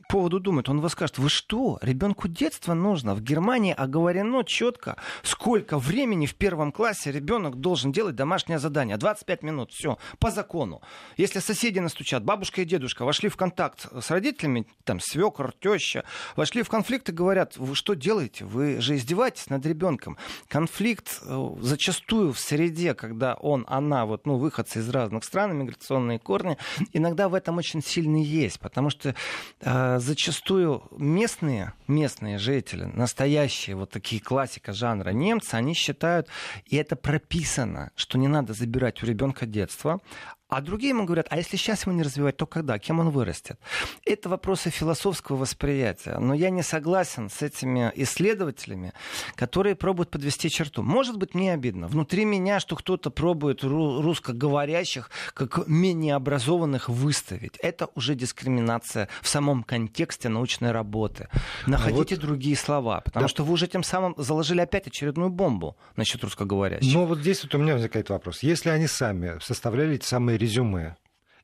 поводу 0.10 0.40
думает? 0.40 0.68
Он 0.68 0.82
вас 0.82 0.94
скажет, 0.94 1.20
вы 1.20 1.30
что, 1.30 1.78
ребенку 1.82 2.28
детство 2.28 2.74
нужно? 2.74 3.14
В 3.14 3.22
Германии 3.22 3.74
оговорено 3.74 4.44
четко, 4.44 4.98
сколько 5.22 5.78
времени 5.78 6.26
в 6.26 6.36
первом 6.36 6.72
классе 6.72 7.12
ребенок 7.12 7.58
должен 7.58 7.92
делать 7.92 8.16
домашнее 8.16 8.58
задание. 8.58 8.98
25 8.98 9.44
минут, 9.44 9.72
все, 9.72 10.00
по 10.18 10.32
закону. 10.32 10.82
Если 11.16 11.40
соседи 11.40 11.80
настучат, 11.80 12.24
бабушка 12.24 12.64
и 12.64 12.66
дедушка 12.66 13.06
вошли 13.06 13.30
в 13.30 13.38
контакт 13.38 13.88
с 14.02 14.10
родителями, 14.10 14.66
там, 14.84 15.00
свекр, 15.00 15.54
теща, 15.60 16.04
вошли 16.36 16.64
в 16.64 16.70
конфликт 16.70 17.08
и 17.10 17.12
говорят, 17.12 17.58
вы 17.58 17.76
что 17.76 17.94
делаете? 17.94 18.46
Вы 18.46 18.82
же 18.82 18.96
издеваетесь 18.96 19.50
над 19.50 19.64
ребенком. 19.66 20.18
Конфликт 20.48 21.22
э, 21.22 21.50
зачастую 21.62 22.34
в 22.34 22.40
среде, 22.40 22.96
когда 22.96 23.36
он, 23.36 23.64
она, 23.70 24.08
вот, 24.08 24.26
ну, 24.26 24.38
выходцы 24.38 24.80
из 24.80 24.90
разных 24.90 25.24
стран, 25.24 25.56
миграционные 25.56 26.18
корни, 26.18 26.58
иногда 26.94 27.30
в 27.30 27.36
этом 27.36 27.60
очень 27.60 27.84
сильно 27.84 28.18
есть, 28.18 28.60
потому 28.60 28.89
что 28.90 29.16
э, 29.62 30.00
зачастую 30.00 30.84
местные, 30.98 31.74
местные 31.88 32.38
жители, 32.38 32.86
настоящие 32.86 33.76
вот 33.76 33.92
такие 33.92 34.22
классика 34.22 34.74
жанра 34.74 35.12
немцы, 35.12 35.56
они 35.56 35.74
считают, 35.74 36.28
и 36.66 36.76
это 36.78 36.96
прописано, 36.96 37.92
что 37.96 38.18
не 38.18 38.28
надо 38.28 38.54
забирать 38.54 39.02
у 39.04 39.06
ребенка 39.06 39.46
детство, 39.46 40.00
а 40.50 40.62
другие 40.62 40.90
ему 40.90 41.06
говорят, 41.06 41.28
а 41.30 41.38
если 41.38 41.58
сейчас 41.58 41.84
его 41.84 41.92
не 41.92 42.02
развивать, 42.02 42.36
то 42.38 42.48
когда? 42.48 42.80
Кем 42.80 43.00
он 43.00 43.12
вырастет? 43.12 43.60
Это 44.04 44.30
вопросы 44.30 44.72
философского 44.72 45.38
восприятия. 45.38 46.18
Но 46.18 46.34
я 46.34 46.50
не 46.50 46.64
согласен 46.64 47.30
с 47.30 47.44
этими 47.44 47.92
исследователями, 47.96 48.94
которые 49.36 49.76
пробуют 49.76 50.10
подвести 50.10 50.50
черту. 50.50 50.82
Может 50.82 51.18
быть, 51.18 51.36
мне 51.36 51.54
обидно. 51.54 51.88
Внутри 51.88 52.26
меня, 52.26 52.60
что 52.60 52.76
кто-то 52.76 53.12
пробует 53.12 53.64
русскоговорящих, 53.64 55.12
как 55.36 55.68
менее 55.68 56.16
образованных, 56.16 56.90
выставить. 56.90 57.56
Это 57.58 57.90
уже 57.94 58.16
дискриминация 58.16 59.08
в 59.22 59.28
самом 59.28 59.62
контексте 59.62 60.30
научной 60.30 60.72
работы. 60.72 61.28
Находите 61.68 62.16
вот... 62.16 62.24
другие 62.24 62.56
слова, 62.56 63.02
потому 63.02 63.26
да. 63.26 63.28
что 63.28 63.44
вы 63.44 63.54
уже 63.54 63.68
тем 63.68 63.84
самым 63.84 64.16
заложили 64.18 64.62
опять 64.62 64.88
очередную 64.88 65.30
бомбу 65.30 65.78
насчет 65.96 66.24
русскоговорящих. 66.24 66.92
Но 66.92 67.06
вот 67.06 67.20
здесь 67.20 67.44
вот 67.44 67.54
у 67.54 67.60
меня 67.60 67.74
возникает 67.74 68.10
вопрос. 68.10 68.42
Если 68.42 68.70
они 68.70 68.88
сами 68.88 69.38
составляли 69.42 69.96
эти 69.96 70.06
самые 70.06 70.39
резюме 70.40 70.98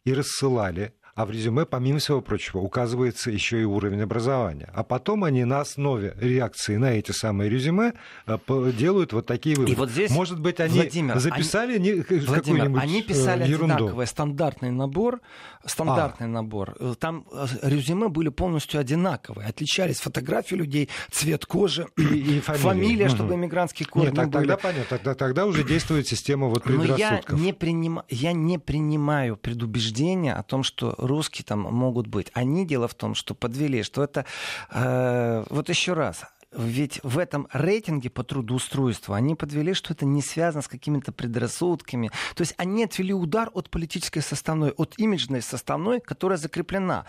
и 0.05 0.13
рассылали 0.13 0.93
а 1.15 1.25
в 1.25 1.31
резюме, 1.31 1.65
помимо 1.65 1.99
всего 1.99 2.19
прочего, 2.19 2.59
указывается 2.59 3.31
еще 3.31 3.61
и 3.61 3.63
уровень 3.63 4.01
образования. 4.01 4.69
А 4.73 4.83
потом 4.83 5.23
они 5.23 5.45
на 5.45 5.61
основе 5.61 6.13
реакции 6.19 6.75
на 6.75 6.91
эти 6.91 7.11
самые 7.11 7.49
резюме 7.49 7.93
э, 8.27 8.37
делают 8.77 9.13
вот 9.13 9.25
такие 9.25 9.55
выводы. 9.55 9.71
И 9.71 9.75
вот 9.75 9.89
здесь, 9.89 10.11
Может 10.11 10.41
быть, 10.41 10.59
они 10.59 10.81
Владимир, 10.81 11.17
записали 11.17 11.75
они, 11.75 12.01
какую-нибудь 12.01 12.83
они 12.83 13.01
писали 13.01 13.45
э, 13.45 13.47
ерунду. 13.47 13.75
одинаковое, 13.75 14.05
стандартный 14.07 14.71
набор, 14.71 15.21
стандартный 15.65 16.27
а. 16.27 16.29
набор. 16.29 16.75
Э, 16.81 16.95
там 16.99 17.25
резюме 17.61 18.09
были 18.09 18.27
полностью 18.27 18.81
одинаковые, 18.81 19.47
отличались 19.47 20.01
фотографии 20.01 20.55
людей, 20.55 20.89
цвет 21.11 21.45
кожи, 21.45 21.87
и, 21.97 22.01
и 22.03 22.39
фамилия, 22.41 22.61
фамилия 22.61 23.05
угу. 23.05 23.15
чтобы 23.15 23.35
иммигрантские 23.35 23.87
корни 23.87 24.07
Нет, 24.07 24.15
так, 24.15 24.29
были. 24.31 24.47
Тогда 24.47 24.57
понятно, 24.57 24.97
тогда, 24.97 25.15
тогда 25.15 25.45
уже 25.45 25.63
действует 25.63 26.07
система 26.07 26.47
вот 26.47 26.63
предрассудков. 26.63 27.29
Но 27.29 27.37
я 27.37 27.43
не, 27.45 27.53
приним, 27.53 28.01
я 28.09 28.33
не 28.33 28.57
принимаю 28.57 29.37
предубеждения 29.37 30.33
о 30.33 30.43
том, 30.43 30.63
что 30.63 30.93
русские 31.07 31.45
там 31.45 31.61
могут 31.61 32.07
быть. 32.07 32.31
Они, 32.33 32.65
дело 32.65 32.87
в 32.87 32.93
том, 32.93 33.15
что 33.15 33.33
подвели, 33.33 33.83
что 33.83 34.03
это... 34.03 34.25
Э, 34.71 35.43
вот 35.49 35.69
еще 35.69 35.93
раз, 35.93 36.23
ведь 36.57 36.99
в 37.03 37.17
этом 37.17 37.47
рейтинге 37.51 38.09
по 38.09 38.23
трудоустройству 38.23 39.13
они 39.13 39.35
подвели, 39.35 39.73
что 39.73 39.93
это 39.93 40.05
не 40.05 40.21
связано 40.21 40.61
с 40.61 40.67
какими-то 40.67 41.11
предрассудками. 41.11 42.11
То 42.35 42.41
есть 42.41 42.53
они 42.57 42.83
отвели 42.83 43.13
удар 43.13 43.49
от 43.53 43.69
политической 43.69 44.21
составной, 44.21 44.71
от 44.71 44.97
имиджной 44.97 45.41
составной, 45.41 45.99
которая 45.99 46.37
закреплена. 46.37 47.05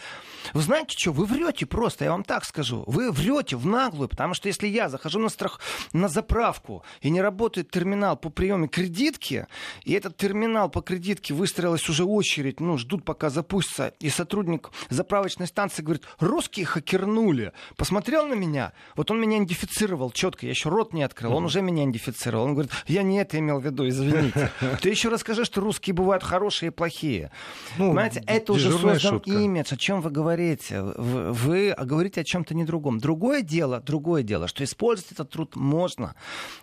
Вы 0.52 0.62
знаете 0.62 0.96
что, 0.98 1.12
вы 1.12 1.26
врете 1.26 1.66
просто, 1.66 2.04
я 2.04 2.10
вам 2.10 2.24
так 2.24 2.44
скажу. 2.44 2.84
Вы 2.86 3.10
врете 3.12 3.56
в 3.56 3.66
наглую, 3.66 4.08
потому 4.08 4.34
что 4.34 4.48
если 4.48 4.66
я 4.66 4.88
захожу 4.88 5.18
на, 5.18 5.28
страх, 5.28 5.60
на 5.92 6.08
заправку 6.08 6.82
и 7.00 7.10
не 7.10 7.20
работает 7.20 7.70
терминал 7.70 8.16
по 8.16 8.30
приему 8.30 8.68
кредитки, 8.68 9.46
и 9.84 9.92
этот 9.92 10.16
терминал 10.16 10.68
по 10.68 10.82
кредитке 10.82 11.34
выстроилась 11.34 11.88
уже 11.88 12.04
очередь, 12.04 12.60
ну, 12.60 12.76
ждут 12.78 13.04
пока 13.04 13.30
запустится, 13.30 13.88
и 14.00 14.08
сотрудник 14.08 14.70
заправочной 14.90 15.46
станции 15.46 15.82
говорит, 15.82 16.04
русские 16.18 16.66
хакернули. 16.66 17.52
Посмотрел 17.76 18.26
на 18.26 18.34
меня, 18.34 18.72
вот 18.96 19.10
он 19.10 19.20
меня 19.20 19.35
идентифицировал 19.38 20.10
четко, 20.10 20.46
я 20.46 20.50
еще 20.50 20.68
рот 20.68 20.92
не 20.92 21.02
открыл, 21.02 21.34
он 21.34 21.44
уже 21.44 21.62
меня 21.62 21.84
идентифицировал. 21.84 22.44
Он 22.44 22.52
говорит, 22.52 22.72
я 22.86 23.02
не 23.02 23.18
это 23.18 23.38
имел 23.38 23.60
в 23.60 23.64
виду, 23.64 23.88
извините. 23.88 24.50
Ты 24.82 24.90
еще 24.90 25.08
расскажи, 25.08 25.44
что 25.44 25.60
русские 25.60 25.94
бывают 25.94 26.22
хорошие 26.22 26.68
и 26.68 26.70
плохие. 26.70 27.30
Ну, 27.78 27.88
Понимаете, 27.88 28.22
это 28.26 28.52
уже 28.52 28.70
создан 28.70 28.98
шутка. 28.98 29.30
имидж, 29.30 29.72
о 29.72 29.76
чем 29.76 30.00
вы 30.00 30.10
говорите. 30.10 30.82
Вы, 30.82 31.32
вы 31.32 31.74
говорите 31.78 32.20
о 32.20 32.24
чем-то 32.24 32.54
не 32.54 32.64
другом. 32.64 32.98
Другое 32.98 33.42
дело, 33.42 33.80
другое 33.80 34.22
дело, 34.22 34.48
что 34.48 34.64
использовать 34.64 35.12
этот 35.12 35.30
труд 35.30 35.56
можно 35.56 36.14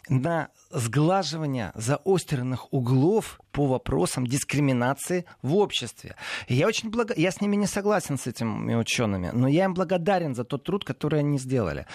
на 0.09 0.49
сглаживание 0.71 1.71
заостренных 1.75 2.71
углов 2.73 3.39
по 3.53 3.67
вопросам 3.67 4.27
дискриминации 4.27 5.25
в 5.41 5.55
обществе. 5.55 6.15
И 6.47 6.55
я 6.55 6.67
очень 6.67 6.89
благ... 6.89 7.15
я 7.15 7.31
с 7.31 7.39
ними 7.39 7.55
не 7.55 7.67
согласен 7.67 8.17
с 8.17 8.27
этими 8.27 8.73
учеными, 8.75 9.29
но 9.31 9.47
я 9.47 9.65
им 9.65 9.73
благодарен 9.73 10.35
за 10.35 10.43
тот 10.43 10.63
труд, 10.63 10.83
который 10.83 11.19
они 11.19 11.37
сделали. 11.37 11.85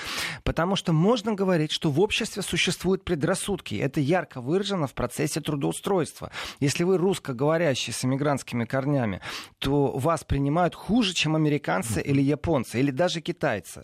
Потому 0.44 0.76
что 0.76 0.92
можно 0.92 1.34
говорить, 1.34 1.72
что 1.72 1.90
в 1.90 2.00
обществе 2.00 2.42
существуют 2.42 3.04
предрассудки. 3.04 3.74
Это 3.74 4.00
ярко 4.00 4.40
выражено 4.40 4.86
в 4.86 4.94
процессе 4.94 5.40
трудоустройства. 5.40 6.30
Если 6.60 6.84
вы 6.84 6.96
русскоговорящий 6.96 7.92
с 7.92 8.04
иммигрантскими 8.04 8.64
корнями, 8.64 9.20
то 9.58 9.88
вас 9.98 10.22
принимают 10.24 10.76
хуже, 10.76 11.12
чем 11.12 11.34
американцы 11.34 12.00
или 12.00 12.22
японцы, 12.22 12.78
или 12.78 12.92
даже 12.92 13.20
китайцы 13.20 13.82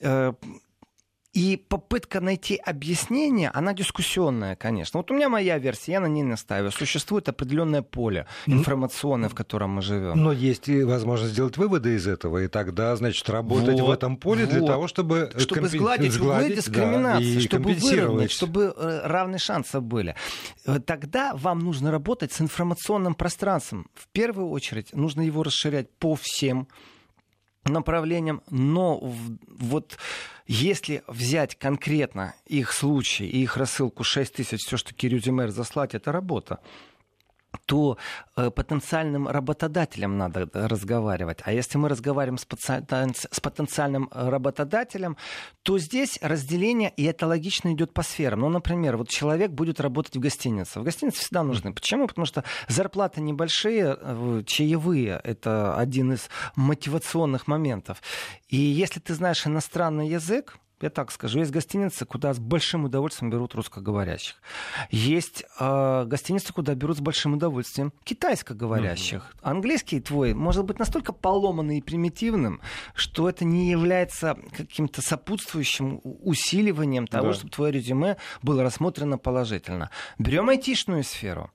э, 0.00 0.32
и 1.34 1.56
попытка 1.56 2.20
найти 2.20 2.56
объяснение, 2.56 3.50
она 3.52 3.74
дискуссионная, 3.74 4.54
конечно. 4.54 4.98
Вот 4.98 5.10
у 5.10 5.14
меня 5.14 5.28
моя 5.28 5.58
версия, 5.58 5.92
я 5.92 6.00
на 6.00 6.06
ней 6.06 6.22
настаиваю. 6.22 6.70
Существует 6.70 7.28
определенное 7.28 7.82
поле 7.82 8.26
информационное, 8.46 9.28
в 9.28 9.34
котором 9.34 9.70
мы 9.70 9.82
живем. 9.82 10.22
Но 10.22 10.30
есть 10.30 10.68
и 10.68 10.84
возможность 10.84 11.32
сделать 11.32 11.56
выводы 11.56 11.96
из 11.96 12.06
этого, 12.06 12.38
и 12.38 12.48
тогда, 12.48 12.94
значит, 12.94 13.28
работать 13.28 13.80
вот, 13.80 13.88
в 13.88 13.90
этом 13.90 14.16
поле 14.16 14.44
вот. 14.44 14.54
для 14.54 14.64
того, 14.64 14.86
чтобы... 14.86 15.32
Чтобы 15.36 15.62
компен... 15.62 15.78
сгладить, 15.80 16.12
сгладить 16.12 16.50
углы 16.50 16.56
дискриминации, 16.56 17.34
да, 17.34 17.40
чтобы 17.40 17.72
выровнять, 17.74 18.30
чтобы 18.30 18.74
э, 18.76 19.00
равные 19.04 19.40
шансы 19.40 19.80
были. 19.80 20.14
Э, 20.66 20.78
тогда 20.78 21.34
вам 21.34 21.58
нужно 21.58 21.90
работать 21.90 22.32
с 22.32 22.40
информационным 22.40 23.16
пространством. 23.16 23.88
В 23.94 24.06
первую 24.12 24.50
очередь 24.50 24.94
нужно 24.94 25.22
его 25.22 25.42
расширять 25.42 25.90
по 25.98 26.14
всем 26.14 26.68
направлениям, 27.64 28.42
но 28.50 28.98
вот 29.48 29.98
если 30.46 31.02
взять 31.06 31.56
конкретно 31.56 32.34
их 32.46 32.72
случай 32.72 33.26
и 33.26 33.42
их 33.42 33.56
рассылку 33.56 34.04
6 34.04 34.34
тысяч, 34.34 34.60
все, 34.60 34.76
что 34.76 34.94
Кирюзи 34.94 35.30
мэр 35.30 35.50
заслать, 35.50 35.94
это 35.94 36.12
работа 36.12 36.60
то 37.58 37.98
э, 38.36 38.50
потенциальным 38.50 39.28
работодателем 39.28 40.18
надо 40.18 40.48
разговаривать. 40.52 41.38
А 41.44 41.52
если 41.52 41.78
мы 41.78 41.88
разговариваем 41.88 42.38
с, 42.38 42.44
потенциальным 43.40 44.08
работодателем, 44.12 45.16
то 45.62 45.78
здесь 45.78 46.18
разделение, 46.22 46.92
и 46.96 47.04
это 47.04 47.26
логично 47.26 47.72
идет 47.72 47.92
по 47.92 48.02
сферам. 48.02 48.40
Ну, 48.40 48.48
например, 48.48 48.96
вот 48.96 49.08
человек 49.08 49.50
будет 49.50 49.80
работать 49.80 50.16
в 50.16 50.20
гостинице. 50.20 50.80
В 50.80 50.84
гостинице 50.84 51.20
всегда 51.20 51.42
нужны. 51.42 51.72
Почему? 51.72 52.06
Потому 52.06 52.26
что 52.26 52.44
зарплаты 52.68 53.20
небольшие, 53.20 53.96
э, 54.00 54.42
чаевые. 54.46 55.20
Это 55.24 55.76
один 55.76 56.12
из 56.12 56.28
мотивационных 56.56 57.46
моментов. 57.46 58.02
И 58.48 58.56
если 58.56 59.00
ты 59.00 59.14
знаешь 59.14 59.46
иностранный 59.46 60.08
язык, 60.08 60.58
я 60.84 60.90
так 60.90 61.10
скажу, 61.10 61.38
есть 61.38 61.50
гостиницы, 61.50 62.04
куда 62.04 62.34
с 62.34 62.38
большим 62.38 62.84
удовольствием 62.84 63.30
берут 63.30 63.54
русскоговорящих. 63.54 64.36
Есть 64.90 65.44
э, 65.58 66.04
гостиницы, 66.04 66.52
куда 66.52 66.74
берут 66.74 66.98
с 66.98 67.00
большим 67.00 67.32
удовольствием 67.32 67.90
китайскоговорящих. 68.04 69.22
Mm-hmm. 69.22 69.38
Английский 69.42 70.00
твой 70.00 70.34
может 70.34 70.66
быть 70.66 70.78
настолько 70.78 71.14
поломанный 71.14 71.78
и 71.78 71.82
примитивным, 71.82 72.60
что 72.94 73.30
это 73.30 73.46
не 73.46 73.70
является 73.70 74.36
каким-то 74.54 75.00
сопутствующим 75.00 76.00
усиливанием 76.04 77.06
того, 77.06 77.28
да. 77.28 77.32
чтобы 77.32 77.50
твое 77.50 77.72
резюме 77.72 78.18
было 78.42 78.62
рассмотрено 78.62 79.16
положительно. 79.16 79.90
Берем 80.18 80.50
айтишную 80.50 81.02
сферу 81.02 81.50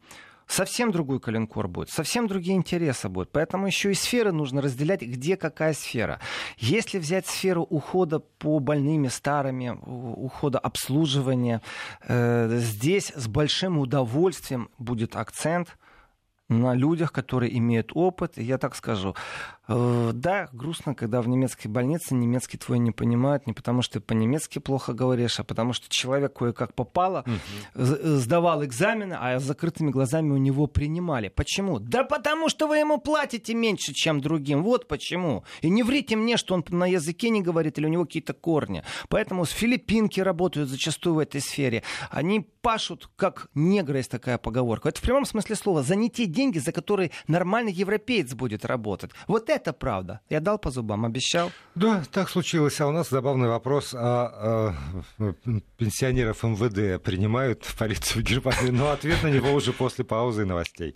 совсем 0.49 0.91
другой 0.91 1.19
коленкор 1.19 1.67
будет, 1.67 1.89
совсем 1.89 2.27
другие 2.27 2.57
интересы 2.57 3.07
будут. 3.07 3.31
Поэтому 3.31 3.67
еще 3.67 3.91
и 3.91 3.93
сферы 3.93 4.31
нужно 4.31 4.61
разделять, 4.61 5.01
где 5.01 5.37
какая 5.37 5.73
сфера. 5.73 6.19
Если 6.57 6.97
взять 6.97 7.27
сферу 7.27 7.63
ухода 7.63 8.19
по 8.19 8.59
больными, 8.59 9.07
старыми, 9.07 9.69
ухода 9.69 10.59
обслуживания, 10.59 11.61
э, 12.07 12.49
здесь 12.57 13.13
с 13.15 13.27
большим 13.27 13.77
удовольствием 13.77 14.69
будет 14.77 15.15
акцент 15.15 15.77
на 16.49 16.73
людях, 16.73 17.11
которые 17.11 17.55
имеют 17.57 17.91
опыт. 17.93 18.37
Я 18.37 18.57
так 18.57 18.75
скажу, 18.75 19.15
да, 19.69 20.49
грустно, 20.51 20.95
когда 20.95 21.21
в 21.21 21.27
немецкой 21.27 21.67
больнице 21.67 22.15
немецкий 22.15 22.57
твой 22.57 22.79
не 22.79 22.91
понимают, 22.91 23.45
не 23.47 23.53
потому 23.53 23.81
что 23.81 23.99
ты 23.99 23.99
по-немецки 23.99 24.59
плохо 24.59 24.93
говоришь, 24.93 25.39
а 25.39 25.43
потому 25.43 25.73
что 25.73 25.87
человек 25.89 26.33
кое-как 26.33 26.73
попало, 26.73 27.23
угу. 27.25 27.83
сдавал 28.17 28.63
экзамены, 28.65 29.15
а 29.19 29.39
с 29.39 29.43
закрытыми 29.43 29.91
глазами 29.91 30.31
у 30.31 30.37
него 30.37 30.67
принимали. 30.67 31.29
Почему? 31.29 31.79
Да 31.79 32.03
потому 32.03 32.49
что 32.49 32.67
вы 32.67 32.77
ему 32.77 32.99
платите 32.99 33.53
меньше, 33.53 33.93
чем 33.93 34.21
другим. 34.21 34.63
Вот 34.63 34.87
почему. 34.87 35.43
И 35.61 35.69
не 35.69 35.83
врите 35.83 36.15
мне, 36.15 36.37
что 36.37 36.55
он 36.55 36.65
на 36.69 36.87
языке 36.87 37.29
не 37.29 37.41
говорит 37.41 37.77
или 37.77 37.85
у 37.85 37.89
него 37.89 38.05
какие-то 38.05 38.33
корни. 38.33 38.83
Поэтому 39.07 39.45
с 39.45 39.51
филиппинки 39.51 40.19
работают 40.19 40.69
зачастую 40.69 41.15
в 41.15 41.19
этой 41.19 41.41
сфере. 41.41 41.83
Они 42.09 42.39
пашут, 42.61 43.09
как 43.15 43.49
негры, 43.53 43.97
есть 43.97 44.11
такая 44.11 44.37
поговорка. 44.37 44.89
Это 44.89 44.99
в 44.99 45.03
прямом 45.03 45.25
смысле 45.25 45.55
слова. 45.55 45.83
За 45.83 45.95
не 45.95 46.09
те 46.09 46.25
деньги, 46.25 46.59
за 46.59 46.71
которые 46.71 47.11
нормальный 47.27 47.71
европеец 47.71 48.33
будет 48.33 48.65
работать. 48.65 49.11
Вот 49.27 49.49
это 49.49 49.58
правда. 49.73 50.21
Я 50.29 50.39
дал 50.39 50.57
по 50.57 50.71
зубам, 50.71 51.05
обещал. 51.05 51.51
Да, 51.75 52.03
так 52.11 52.29
случилось. 52.29 52.79
А 52.81 52.87
у 52.87 52.91
нас 52.91 53.09
забавный 53.09 53.47
вопрос. 53.47 53.93
А, 53.93 54.73
а 55.19 55.33
пенсионеров 55.77 56.43
МВД 56.43 57.01
принимают 57.03 57.65
в 57.65 57.77
полицию 57.77 58.23
Германии? 58.23 58.71
Но 58.71 58.91
ответ 58.91 59.23
на 59.23 59.27
него 59.27 59.51
уже 59.53 59.73
после 59.73 60.03
паузы 60.05 60.45
новостей. 60.45 60.95